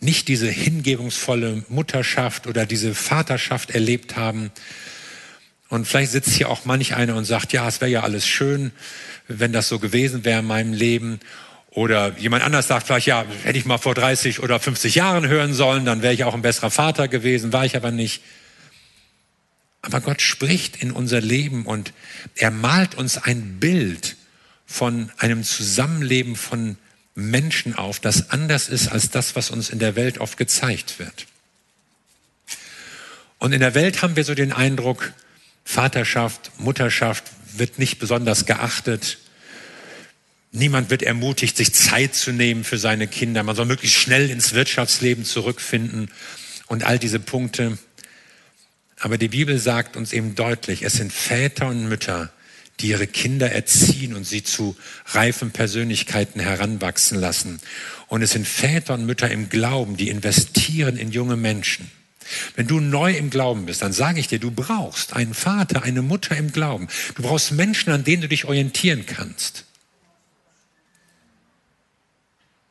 nicht 0.00 0.28
diese 0.28 0.48
hingebungsvolle 0.48 1.64
Mutterschaft 1.68 2.46
oder 2.46 2.66
diese 2.66 2.94
Vaterschaft 2.94 3.70
erlebt 3.70 4.16
haben. 4.16 4.50
Und 5.70 5.86
vielleicht 5.86 6.10
sitzt 6.10 6.32
hier 6.32 6.50
auch 6.50 6.64
manch 6.64 6.96
einer 6.96 7.14
und 7.14 7.24
sagt, 7.24 7.52
ja, 7.52 7.66
es 7.66 7.80
wäre 7.80 7.90
ja 7.90 8.02
alles 8.02 8.26
schön, 8.26 8.72
wenn 9.28 9.52
das 9.52 9.68
so 9.68 9.78
gewesen 9.78 10.24
wäre 10.24 10.40
in 10.40 10.46
meinem 10.46 10.72
Leben. 10.72 11.20
Oder 11.70 12.18
jemand 12.18 12.42
anders 12.42 12.66
sagt 12.66 12.86
vielleicht, 12.86 13.06
ja, 13.06 13.24
hätte 13.44 13.56
ich 13.56 13.64
mal 13.64 13.78
vor 13.78 13.94
30 13.94 14.40
oder 14.40 14.58
50 14.58 14.96
Jahren 14.96 15.28
hören 15.28 15.54
sollen, 15.54 15.84
dann 15.84 16.02
wäre 16.02 16.12
ich 16.12 16.24
auch 16.24 16.34
ein 16.34 16.42
besserer 16.42 16.72
Vater 16.72 17.06
gewesen, 17.06 17.52
war 17.52 17.64
ich 17.64 17.76
aber 17.76 17.92
nicht. 17.92 18.22
Aber 19.80 20.00
Gott 20.00 20.20
spricht 20.20 20.82
in 20.82 20.90
unser 20.90 21.20
Leben 21.20 21.64
und 21.64 21.92
er 22.34 22.50
malt 22.50 22.96
uns 22.96 23.16
ein 23.16 23.60
Bild 23.60 24.16
von 24.66 25.10
einem 25.18 25.44
Zusammenleben 25.44 26.34
von 26.34 26.76
Menschen 27.14 27.76
auf, 27.76 28.00
das 28.00 28.30
anders 28.30 28.68
ist 28.68 28.88
als 28.88 29.10
das, 29.10 29.36
was 29.36 29.50
uns 29.50 29.70
in 29.70 29.78
der 29.78 29.94
Welt 29.94 30.18
oft 30.18 30.36
gezeigt 30.36 30.98
wird. 30.98 31.26
Und 33.38 33.52
in 33.52 33.60
der 33.60 33.74
Welt 33.74 34.02
haben 34.02 34.16
wir 34.16 34.24
so 34.24 34.34
den 34.34 34.52
Eindruck, 34.52 35.12
Vaterschaft, 35.64 36.52
Mutterschaft 36.58 37.24
wird 37.56 37.78
nicht 37.78 37.98
besonders 37.98 38.46
geachtet. 38.46 39.18
Niemand 40.52 40.90
wird 40.90 41.02
ermutigt, 41.02 41.56
sich 41.56 41.72
Zeit 41.72 42.14
zu 42.14 42.32
nehmen 42.32 42.64
für 42.64 42.78
seine 42.78 43.06
Kinder. 43.06 43.42
Man 43.42 43.54
soll 43.54 43.66
möglichst 43.66 43.96
schnell 43.96 44.30
ins 44.30 44.52
Wirtschaftsleben 44.52 45.24
zurückfinden 45.24 46.10
und 46.66 46.84
all 46.84 46.98
diese 46.98 47.20
Punkte. 47.20 47.78
Aber 48.98 49.16
die 49.16 49.28
Bibel 49.28 49.58
sagt 49.58 49.96
uns 49.96 50.12
eben 50.12 50.34
deutlich, 50.34 50.82
es 50.82 50.94
sind 50.94 51.12
Väter 51.12 51.68
und 51.68 51.88
Mütter, 51.88 52.32
die 52.80 52.88
ihre 52.88 53.06
Kinder 53.06 53.52
erziehen 53.52 54.14
und 54.14 54.24
sie 54.24 54.42
zu 54.42 54.76
reifen 55.06 55.52
Persönlichkeiten 55.52 56.40
heranwachsen 56.40 57.18
lassen. 57.18 57.60
Und 58.08 58.22
es 58.22 58.32
sind 58.32 58.46
Väter 58.46 58.94
und 58.94 59.06
Mütter 59.06 59.30
im 59.30 59.48
Glauben, 59.48 59.96
die 59.96 60.08
investieren 60.08 60.96
in 60.96 61.10
junge 61.10 61.36
Menschen. 61.36 61.90
Wenn 62.56 62.66
du 62.66 62.80
neu 62.80 63.12
im 63.12 63.30
Glauben 63.30 63.66
bist, 63.66 63.82
dann 63.82 63.92
sage 63.92 64.20
ich 64.20 64.28
dir, 64.28 64.38
du 64.38 64.50
brauchst 64.50 65.14
einen 65.14 65.34
Vater, 65.34 65.82
eine 65.82 66.02
Mutter 66.02 66.36
im 66.36 66.52
Glauben. 66.52 66.88
Du 67.14 67.22
brauchst 67.22 67.52
Menschen, 67.52 67.92
an 67.92 68.04
denen 68.04 68.22
du 68.22 68.28
dich 68.28 68.44
orientieren 68.44 69.06
kannst. 69.06 69.64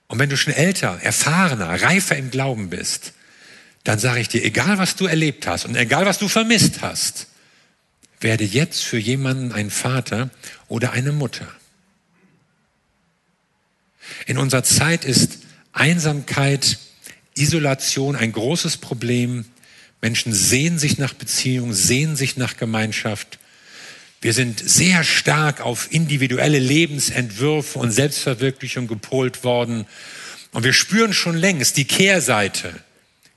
Und 0.08 0.18
wenn 0.20 0.30
du 0.30 0.38
schon 0.38 0.54
älter, 0.54 1.00
erfahrener, 1.02 1.82
reifer 1.82 2.18
im 2.18 2.32
Glauben 2.32 2.70
bist, 2.70 3.14
dann 3.84 4.00
sage 4.00 4.22
ich 4.22 4.28
dir, 4.28 4.44
egal 4.44 4.78
was 4.78 4.96
du 4.96 5.06
erlebt 5.06 5.48
hast 5.48 5.66
und 5.66 5.76
egal 5.76 6.06
was 6.06 6.18
du 6.18 6.28
vermisst 6.28 6.82
hast, 6.82 7.28
werde 8.20 8.44
jetzt 8.44 8.84
für 8.84 8.98
jemanden 8.98 9.52
ein 9.52 9.70
Vater 9.70 10.30
oder 10.68 10.92
eine 10.92 11.12
Mutter. 11.12 11.48
In 14.26 14.38
unserer 14.38 14.64
Zeit 14.64 15.06
ist 15.06 15.40
Einsamkeit, 15.72 16.80
Isolation 17.40 18.16
ein 18.16 18.32
großes 18.32 18.78
Problem. 18.78 19.46
Menschen 20.02 20.34
sehen 20.34 20.80
sich 20.80 20.98
nach 20.98 21.14
Beziehung, 21.14 21.74
sehen 21.74 22.16
sich 22.16 22.38
nach 22.38 22.58
Gemeinschaft. 22.58 23.40
Wir 24.22 24.34
sind 24.34 24.60
sehr 24.60 25.04
stark 25.04 25.62
auf 25.62 25.92
individuelle 25.92 26.60
Lebensentwürfe 26.60 27.80
und 27.80 27.92
Selbstverwirklichung 27.92 28.88
gepolt 28.88 29.44
worden. 29.44 29.86
Und 30.52 30.64
wir 30.64 30.74
spüren 30.74 31.14
schon 31.14 31.38
längst 31.38 31.78
die 31.78 31.86
Kehrseite 31.86 32.74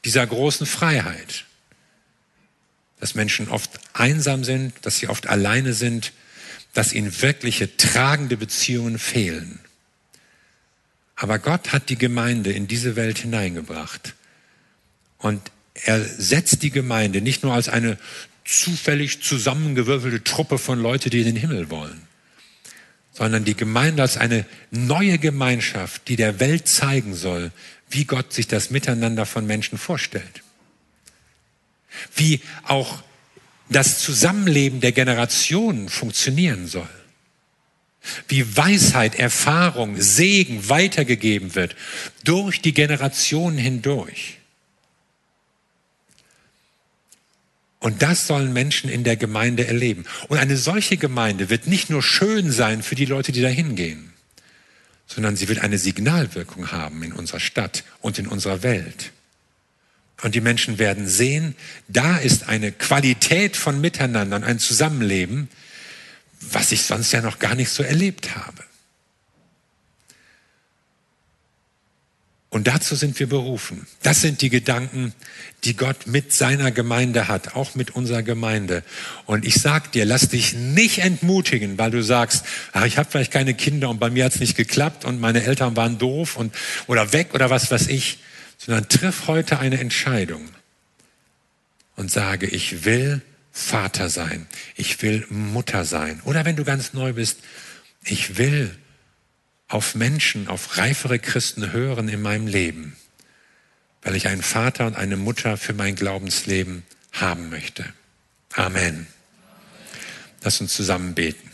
dieser 0.04 0.26
großen 0.26 0.66
Freiheit 0.66 1.44
dass 3.02 3.16
Menschen 3.16 3.48
oft 3.48 3.80
einsam 3.94 4.44
sind, 4.44 4.74
dass 4.82 4.98
sie 4.98 5.08
oft 5.08 5.26
alleine 5.26 5.72
sind, 5.72 6.12
dass 6.72 6.92
ihnen 6.92 7.20
wirkliche 7.20 7.76
tragende 7.76 8.36
Beziehungen 8.36 8.96
fehlen. 8.96 9.58
Aber 11.22 11.38
Gott 11.38 11.72
hat 11.72 11.88
die 11.88 11.96
Gemeinde 11.96 12.50
in 12.50 12.66
diese 12.66 12.96
Welt 12.96 13.18
hineingebracht. 13.18 14.16
Und 15.18 15.52
er 15.74 16.04
setzt 16.04 16.64
die 16.64 16.72
Gemeinde 16.72 17.20
nicht 17.20 17.44
nur 17.44 17.54
als 17.54 17.68
eine 17.68 17.96
zufällig 18.44 19.22
zusammengewürfelte 19.22 20.24
Truppe 20.24 20.58
von 20.58 20.80
Leuten, 20.80 21.10
die 21.10 21.20
in 21.20 21.26
den 21.26 21.36
Himmel 21.36 21.70
wollen, 21.70 22.02
sondern 23.12 23.44
die 23.44 23.54
Gemeinde 23.54 24.02
als 24.02 24.16
eine 24.16 24.44
neue 24.72 25.16
Gemeinschaft, 25.18 26.08
die 26.08 26.16
der 26.16 26.40
Welt 26.40 26.66
zeigen 26.66 27.14
soll, 27.14 27.52
wie 27.88 28.04
Gott 28.04 28.32
sich 28.32 28.48
das 28.48 28.70
Miteinander 28.70 29.24
von 29.24 29.46
Menschen 29.46 29.78
vorstellt. 29.78 30.42
wie 32.16 32.40
auch 32.64 33.00
das 33.68 34.00
Zusammenleben 34.00 34.80
der 34.80 34.90
Generationen 34.90 35.88
funktionieren 35.88 36.66
soll. 36.66 37.01
Wie 38.28 38.56
Weisheit, 38.56 39.14
Erfahrung, 39.14 40.00
Segen 40.00 40.68
weitergegeben 40.68 41.54
wird 41.54 41.76
durch 42.24 42.60
die 42.60 42.74
Generationen 42.74 43.58
hindurch. 43.58 44.38
Und 47.82 48.00
das 48.00 48.28
sollen 48.28 48.52
Menschen 48.52 48.88
in 48.88 49.02
der 49.02 49.16
Gemeinde 49.16 49.66
erleben. 49.66 50.04
Und 50.28 50.38
eine 50.38 50.56
solche 50.56 50.96
Gemeinde 50.96 51.50
wird 51.50 51.66
nicht 51.66 51.90
nur 51.90 52.02
schön 52.02 52.52
sein 52.52 52.80
für 52.82 52.94
die 52.94 53.06
Leute, 53.06 53.32
die 53.32 53.42
da 53.42 53.48
hingehen, 53.48 54.12
sondern 55.08 55.34
sie 55.34 55.48
wird 55.48 55.58
eine 55.58 55.78
Signalwirkung 55.78 56.70
haben 56.70 57.02
in 57.02 57.12
unserer 57.12 57.40
Stadt 57.40 57.82
und 58.00 58.20
in 58.20 58.28
unserer 58.28 58.62
Welt. 58.62 59.10
Und 60.22 60.36
die 60.36 60.40
Menschen 60.40 60.78
werden 60.78 61.08
sehen, 61.08 61.56
da 61.88 62.18
ist 62.18 62.48
eine 62.48 62.70
Qualität 62.70 63.56
von 63.56 63.80
Miteinander 63.80 64.36
und 64.36 64.44
ein 64.44 64.60
Zusammenleben, 64.60 65.48
was 66.50 66.72
ich 66.72 66.82
sonst 66.82 67.12
ja 67.12 67.20
noch 67.20 67.38
gar 67.38 67.54
nicht 67.54 67.70
so 67.70 67.82
erlebt 67.82 68.34
habe. 68.36 68.64
Und 72.52 72.66
dazu 72.66 72.94
sind 72.96 73.18
wir 73.18 73.28
berufen. 73.30 73.86
Das 74.02 74.20
sind 74.20 74.42
die 74.42 74.50
Gedanken, 74.50 75.14
die 75.64 75.74
Gott 75.74 76.06
mit 76.06 76.34
seiner 76.34 76.70
Gemeinde 76.70 77.26
hat, 77.26 77.56
auch 77.56 77.74
mit 77.74 77.92
unserer 77.92 78.22
Gemeinde. 78.22 78.82
Und 79.24 79.46
ich 79.46 79.54
sag 79.54 79.90
dir, 79.92 80.04
lass 80.04 80.28
dich 80.28 80.52
nicht 80.52 80.98
entmutigen, 80.98 81.78
weil 81.78 81.90
du 81.90 82.02
sagst, 82.02 82.44
ach, 82.72 82.84
ich 82.84 82.98
habe 82.98 83.10
vielleicht 83.10 83.32
keine 83.32 83.54
Kinder 83.54 83.88
und 83.88 83.98
bei 83.98 84.10
mir 84.10 84.26
hat's 84.26 84.38
nicht 84.38 84.54
geklappt 84.54 85.06
und 85.06 85.18
meine 85.18 85.44
Eltern 85.44 85.76
waren 85.76 85.96
doof 85.96 86.36
und 86.36 86.54
oder 86.88 87.14
weg 87.14 87.32
oder 87.32 87.48
was 87.48 87.70
weiß 87.70 87.86
ich, 87.86 88.18
sondern 88.58 88.86
triff 88.86 89.28
heute 89.28 89.58
eine 89.58 89.80
Entscheidung 89.80 90.46
und 91.96 92.10
sage, 92.10 92.46
ich 92.46 92.84
will 92.84 93.22
Vater 93.52 94.08
sein, 94.08 94.46
ich 94.76 95.02
will 95.02 95.26
Mutter 95.28 95.84
sein. 95.84 96.20
Oder 96.24 96.44
wenn 96.46 96.56
du 96.56 96.64
ganz 96.64 96.94
neu 96.94 97.12
bist, 97.12 97.38
ich 98.02 98.38
will 98.38 98.76
auf 99.68 99.94
Menschen, 99.94 100.48
auf 100.48 100.78
reifere 100.78 101.18
Christen 101.18 101.72
hören 101.72 102.08
in 102.08 102.22
meinem 102.22 102.46
Leben, 102.46 102.96
weil 104.02 104.16
ich 104.16 104.26
einen 104.28 104.42
Vater 104.42 104.86
und 104.86 104.96
eine 104.96 105.16
Mutter 105.16 105.56
für 105.56 105.74
mein 105.74 105.96
Glaubensleben 105.96 106.82
haben 107.12 107.50
möchte. 107.50 107.84
Amen. 108.54 109.06
Lass 110.42 110.60
uns 110.60 110.74
zusammen 110.74 111.14
beten. 111.14 111.50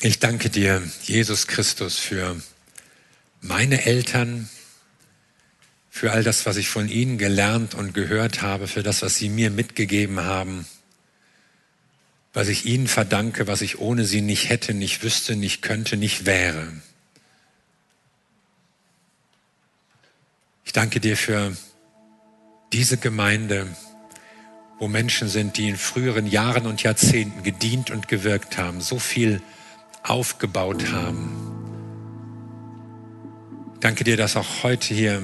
Ich 0.00 0.18
danke 0.18 0.50
dir, 0.50 0.82
Jesus 1.04 1.46
Christus, 1.46 1.98
für 1.98 2.36
meine 3.44 3.84
Eltern, 3.84 4.48
für 5.90 6.12
all 6.12 6.24
das, 6.24 6.44
was 6.46 6.56
ich 6.56 6.68
von 6.68 6.88
ihnen 6.88 7.18
gelernt 7.18 7.74
und 7.74 7.94
gehört 7.94 8.42
habe, 8.42 8.66
für 8.66 8.82
das, 8.82 9.02
was 9.02 9.16
sie 9.16 9.28
mir 9.28 9.50
mitgegeben 9.50 10.20
haben, 10.20 10.66
was 12.32 12.48
ich 12.48 12.64
ihnen 12.64 12.88
verdanke, 12.88 13.46
was 13.46 13.60
ich 13.60 13.78
ohne 13.78 14.06
sie 14.06 14.22
nicht 14.22 14.48
hätte, 14.48 14.74
nicht 14.74 15.04
wüsste, 15.04 15.36
nicht 15.36 15.62
könnte, 15.62 15.96
nicht 15.96 16.26
wäre. 16.26 16.72
Ich 20.64 20.72
danke 20.72 20.98
dir 20.98 21.16
für 21.16 21.56
diese 22.72 22.96
Gemeinde, 22.96 23.68
wo 24.80 24.88
Menschen 24.88 25.28
sind, 25.28 25.58
die 25.58 25.68
in 25.68 25.76
früheren 25.76 26.26
Jahren 26.26 26.66
und 26.66 26.82
Jahrzehnten 26.82 27.44
gedient 27.44 27.90
und 27.90 28.08
gewirkt 28.08 28.58
haben, 28.58 28.80
so 28.80 28.98
viel 28.98 29.40
aufgebaut 30.02 30.90
haben. 30.90 31.53
Danke 33.84 34.02
dir, 34.02 34.16
dass 34.16 34.34
auch 34.38 34.62
heute 34.62 34.94
hier 34.94 35.22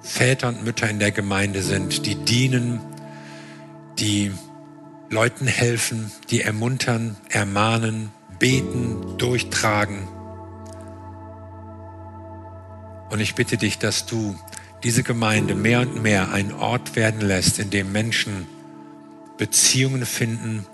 Väter 0.00 0.48
und 0.48 0.64
Mütter 0.64 0.88
in 0.88 0.98
der 0.98 1.10
Gemeinde 1.12 1.60
sind, 1.60 2.06
die 2.06 2.14
dienen, 2.14 2.80
die 3.98 4.32
Leuten 5.10 5.46
helfen, 5.46 6.10
die 6.30 6.40
ermuntern, 6.40 7.18
ermahnen, 7.28 8.08
beten, 8.38 9.18
durchtragen. 9.18 10.08
Und 13.10 13.20
ich 13.20 13.34
bitte 13.34 13.58
dich, 13.58 13.76
dass 13.76 14.06
du 14.06 14.36
diese 14.82 15.02
Gemeinde 15.02 15.54
mehr 15.54 15.80
und 15.82 16.02
mehr 16.02 16.32
ein 16.32 16.50
Ort 16.54 16.96
werden 16.96 17.20
lässt, 17.20 17.58
in 17.58 17.68
dem 17.68 17.92
Menschen 17.92 18.46
Beziehungen 19.36 20.06
finden, 20.06 20.64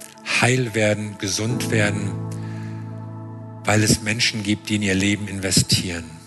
heil 0.41 0.73
werden, 0.77 1.19
gesund 1.19 1.73
werden, 1.73 2.13
weil 3.65 3.83
es 3.83 4.03
Menschen 4.03 4.45
gibt, 4.45 4.69
die 4.69 4.77
in 4.77 4.83
ihr 4.83 4.95
Leben 4.95 5.27
investieren. 5.27 6.18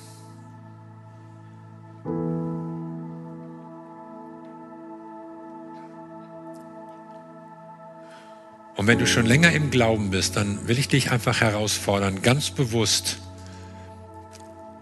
Und 8.82 8.88
wenn 8.88 8.98
du 8.98 9.06
schon 9.06 9.28
länger 9.28 9.52
im 9.52 9.70
Glauben 9.70 10.10
bist, 10.10 10.38
dann 10.38 10.68
will 10.68 10.80
ich 10.80 10.88
dich 10.88 11.12
einfach 11.12 11.40
herausfordern, 11.40 12.24
ganz 12.24 12.50
bewusst 12.50 13.20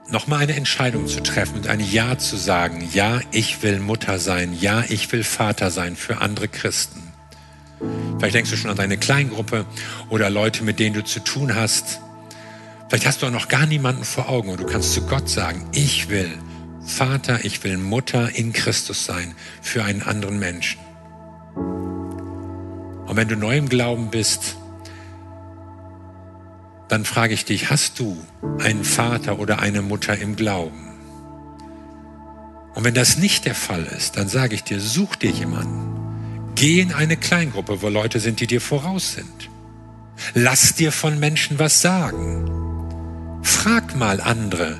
nochmal 0.09 0.39
eine 0.39 0.55
Entscheidung 0.55 1.05
zu 1.05 1.21
treffen 1.21 1.57
und 1.57 1.67
ein 1.67 1.81
Ja 1.81 2.17
zu 2.17 2.37
sagen. 2.37 2.87
Ja, 2.93 3.19
ich 3.31 3.61
will 3.61 3.81
Mutter 3.81 4.17
sein. 4.17 4.55
Ja, 4.57 4.85
ich 4.87 5.11
will 5.11 5.25
Vater 5.25 5.69
sein 5.69 5.97
für 5.97 6.21
andere 6.21 6.47
Christen. 6.47 7.11
Vielleicht 8.17 8.35
denkst 8.35 8.51
du 8.51 8.55
schon 8.55 8.71
an 8.71 8.77
deine 8.77 8.95
Kleingruppe 8.95 9.65
oder 10.09 10.29
Leute, 10.29 10.63
mit 10.63 10.79
denen 10.79 10.95
du 10.95 11.03
zu 11.03 11.19
tun 11.19 11.53
hast. 11.53 11.99
Vielleicht 12.87 13.05
hast 13.05 13.21
du 13.21 13.25
auch 13.25 13.31
noch 13.31 13.49
gar 13.49 13.65
niemanden 13.65 14.05
vor 14.05 14.29
Augen 14.29 14.47
und 14.47 14.61
du 14.61 14.65
kannst 14.65 14.93
zu 14.93 15.01
Gott 15.07 15.27
sagen, 15.27 15.67
ich 15.73 16.07
will 16.07 16.31
Vater, 16.85 17.43
ich 17.43 17.65
will 17.65 17.77
Mutter 17.77 18.33
in 18.33 18.53
Christus 18.53 19.03
sein 19.03 19.35
für 19.61 19.83
einen 19.83 20.03
anderen 20.03 20.39
Menschen. 20.39 20.79
Und 23.09 23.15
wenn 23.15 23.27
du 23.27 23.35
neu 23.35 23.57
im 23.57 23.69
Glauben 23.69 24.11
bist, 24.11 24.55
dann 26.89 27.05
frage 27.05 27.33
ich 27.33 27.43
dich, 27.43 27.71
hast 27.71 27.97
du 27.97 28.15
einen 28.59 28.83
Vater 28.83 29.39
oder 29.39 29.57
eine 29.57 29.81
Mutter 29.81 30.15
im 30.15 30.35
Glauben? 30.35 30.89
Und 32.75 32.83
wenn 32.83 32.93
das 32.93 33.17
nicht 33.17 33.45
der 33.45 33.55
Fall 33.55 33.83
ist, 33.97 34.15
dann 34.15 34.29
sage 34.29 34.53
ich 34.53 34.63
dir, 34.63 34.79
such 34.79 35.15
dir 35.15 35.31
jemanden. 35.31 36.53
Geh 36.53 36.81
in 36.81 36.93
eine 36.93 37.17
Kleingruppe, 37.17 37.81
wo 37.81 37.89
Leute 37.89 38.19
sind, 38.19 38.41
die 38.41 38.47
dir 38.47 38.61
voraus 38.61 39.13
sind. 39.13 39.49
Lass 40.35 40.75
dir 40.75 40.91
von 40.91 41.19
Menschen 41.19 41.57
was 41.57 41.81
sagen. 41.81 42.47
Frag 43.41 43.95
mal 43.95 44.21
andere, 44.21 44.77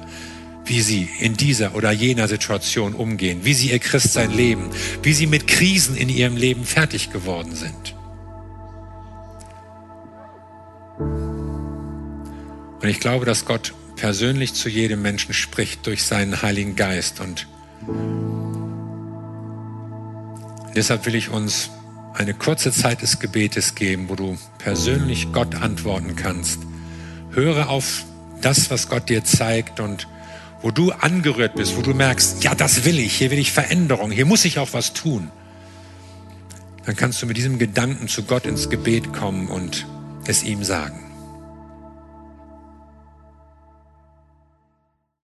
wie 0.65 0.81
sie 0.81 1.09
in 1.19 1.35
dieser 1.35 1.73
oder 1.73 1.91
jener 1.91 2.27
Situation 2.27 2.93
umgehen, 2.93 3.39
wie 3.41 3.55
sie 3.55 3.71
ihr 3.71 3.79
Christsein 3.79 4.29
leben, 4.29 4.69
wie 5.01 5.13
sie 5.13 5.25
mit 5.25 5.47
Krisen 5.47 5.95
in 5.95 6.09
ihrem 6.09 6.37
Leben 6.37 6.63
fertig 6.63 7.11
geworden 7.11 7.55
sind. 7.55 7.95
Und 12.89 12.95
ich 12.95 13.02
glaube, 13.02 13.23
dass 13.23 13.45
Gott 13.45 13.75
persönlich 13.97 14.56
zu 14.56 14.67
jedem 14.67 15.04
Menschen 15.04 15.32
spricht 15.36 15.86
durch 15.86 16.02
seinen 16.02 16.41
Heiligen 16.41 16.75
Geist. 16.75 17.19
Und 17.19 17.47
deshalb 20.73 21.06
will 21.06 21.13
ich 21.13 21.30
uns 21.30 21.69
eine 22.15 22.34
kurze 22.34 22.71
Zeit 22.71 23.04
des 23.04 23.19
Gebetes 23.19 23.75
geben, 23.75 24.10
wo 24.10 24.15
du 24.15 24.39
persönlich 24.58 25.32
Gott 25.32 25.54
antworten 25.54 26.15
kannst. 26.15 26.62
Höre 27.30 27.69
auf 27.69 28.06
das, 28.41 28.71
was 28.71 28.89
Gott 28.89 29.08
dir 29.08 29.23
zeigt 29.23 29.80
und 29.80 30.08
wo 30.63 30.71
du 30.71 30.91
angerührt 30.91 31.54
bist, 31.54 31.78
wo 31.78 31.84
du 31.84 31.93
merkst, 31.93 32.43
ja, 32.43 32.56
das 32.56 32.86
will 32.86 32.97
ich, 32.97 33.13
hier 33.13 33.30
will 33.30 33.38
ich 33.38 33.52
Veränderung, 33.52 34.10
hier 34.10 34.25
muss 34.25 34.45
ich 34.45 34.58
auch 34.58 34.73
was 34.73 34.93
tun. 34.93 35.30
Dann 36.88 36.95
kannst 36.95 37.21
du 37.21 37.28
mit 37.28 37.38
diesem 37.38 37.60
Gedanken 37.60 38.08
zu 38.08 38.23
Gott 38.23 38.47
ins 38.47 38.67
Gebet 38.67 39.13
kommen 39.13 39.47
und 39.47 39.86
es 40.25 40.41
ihm 40.41 40.63
sagen. 40.63 41.09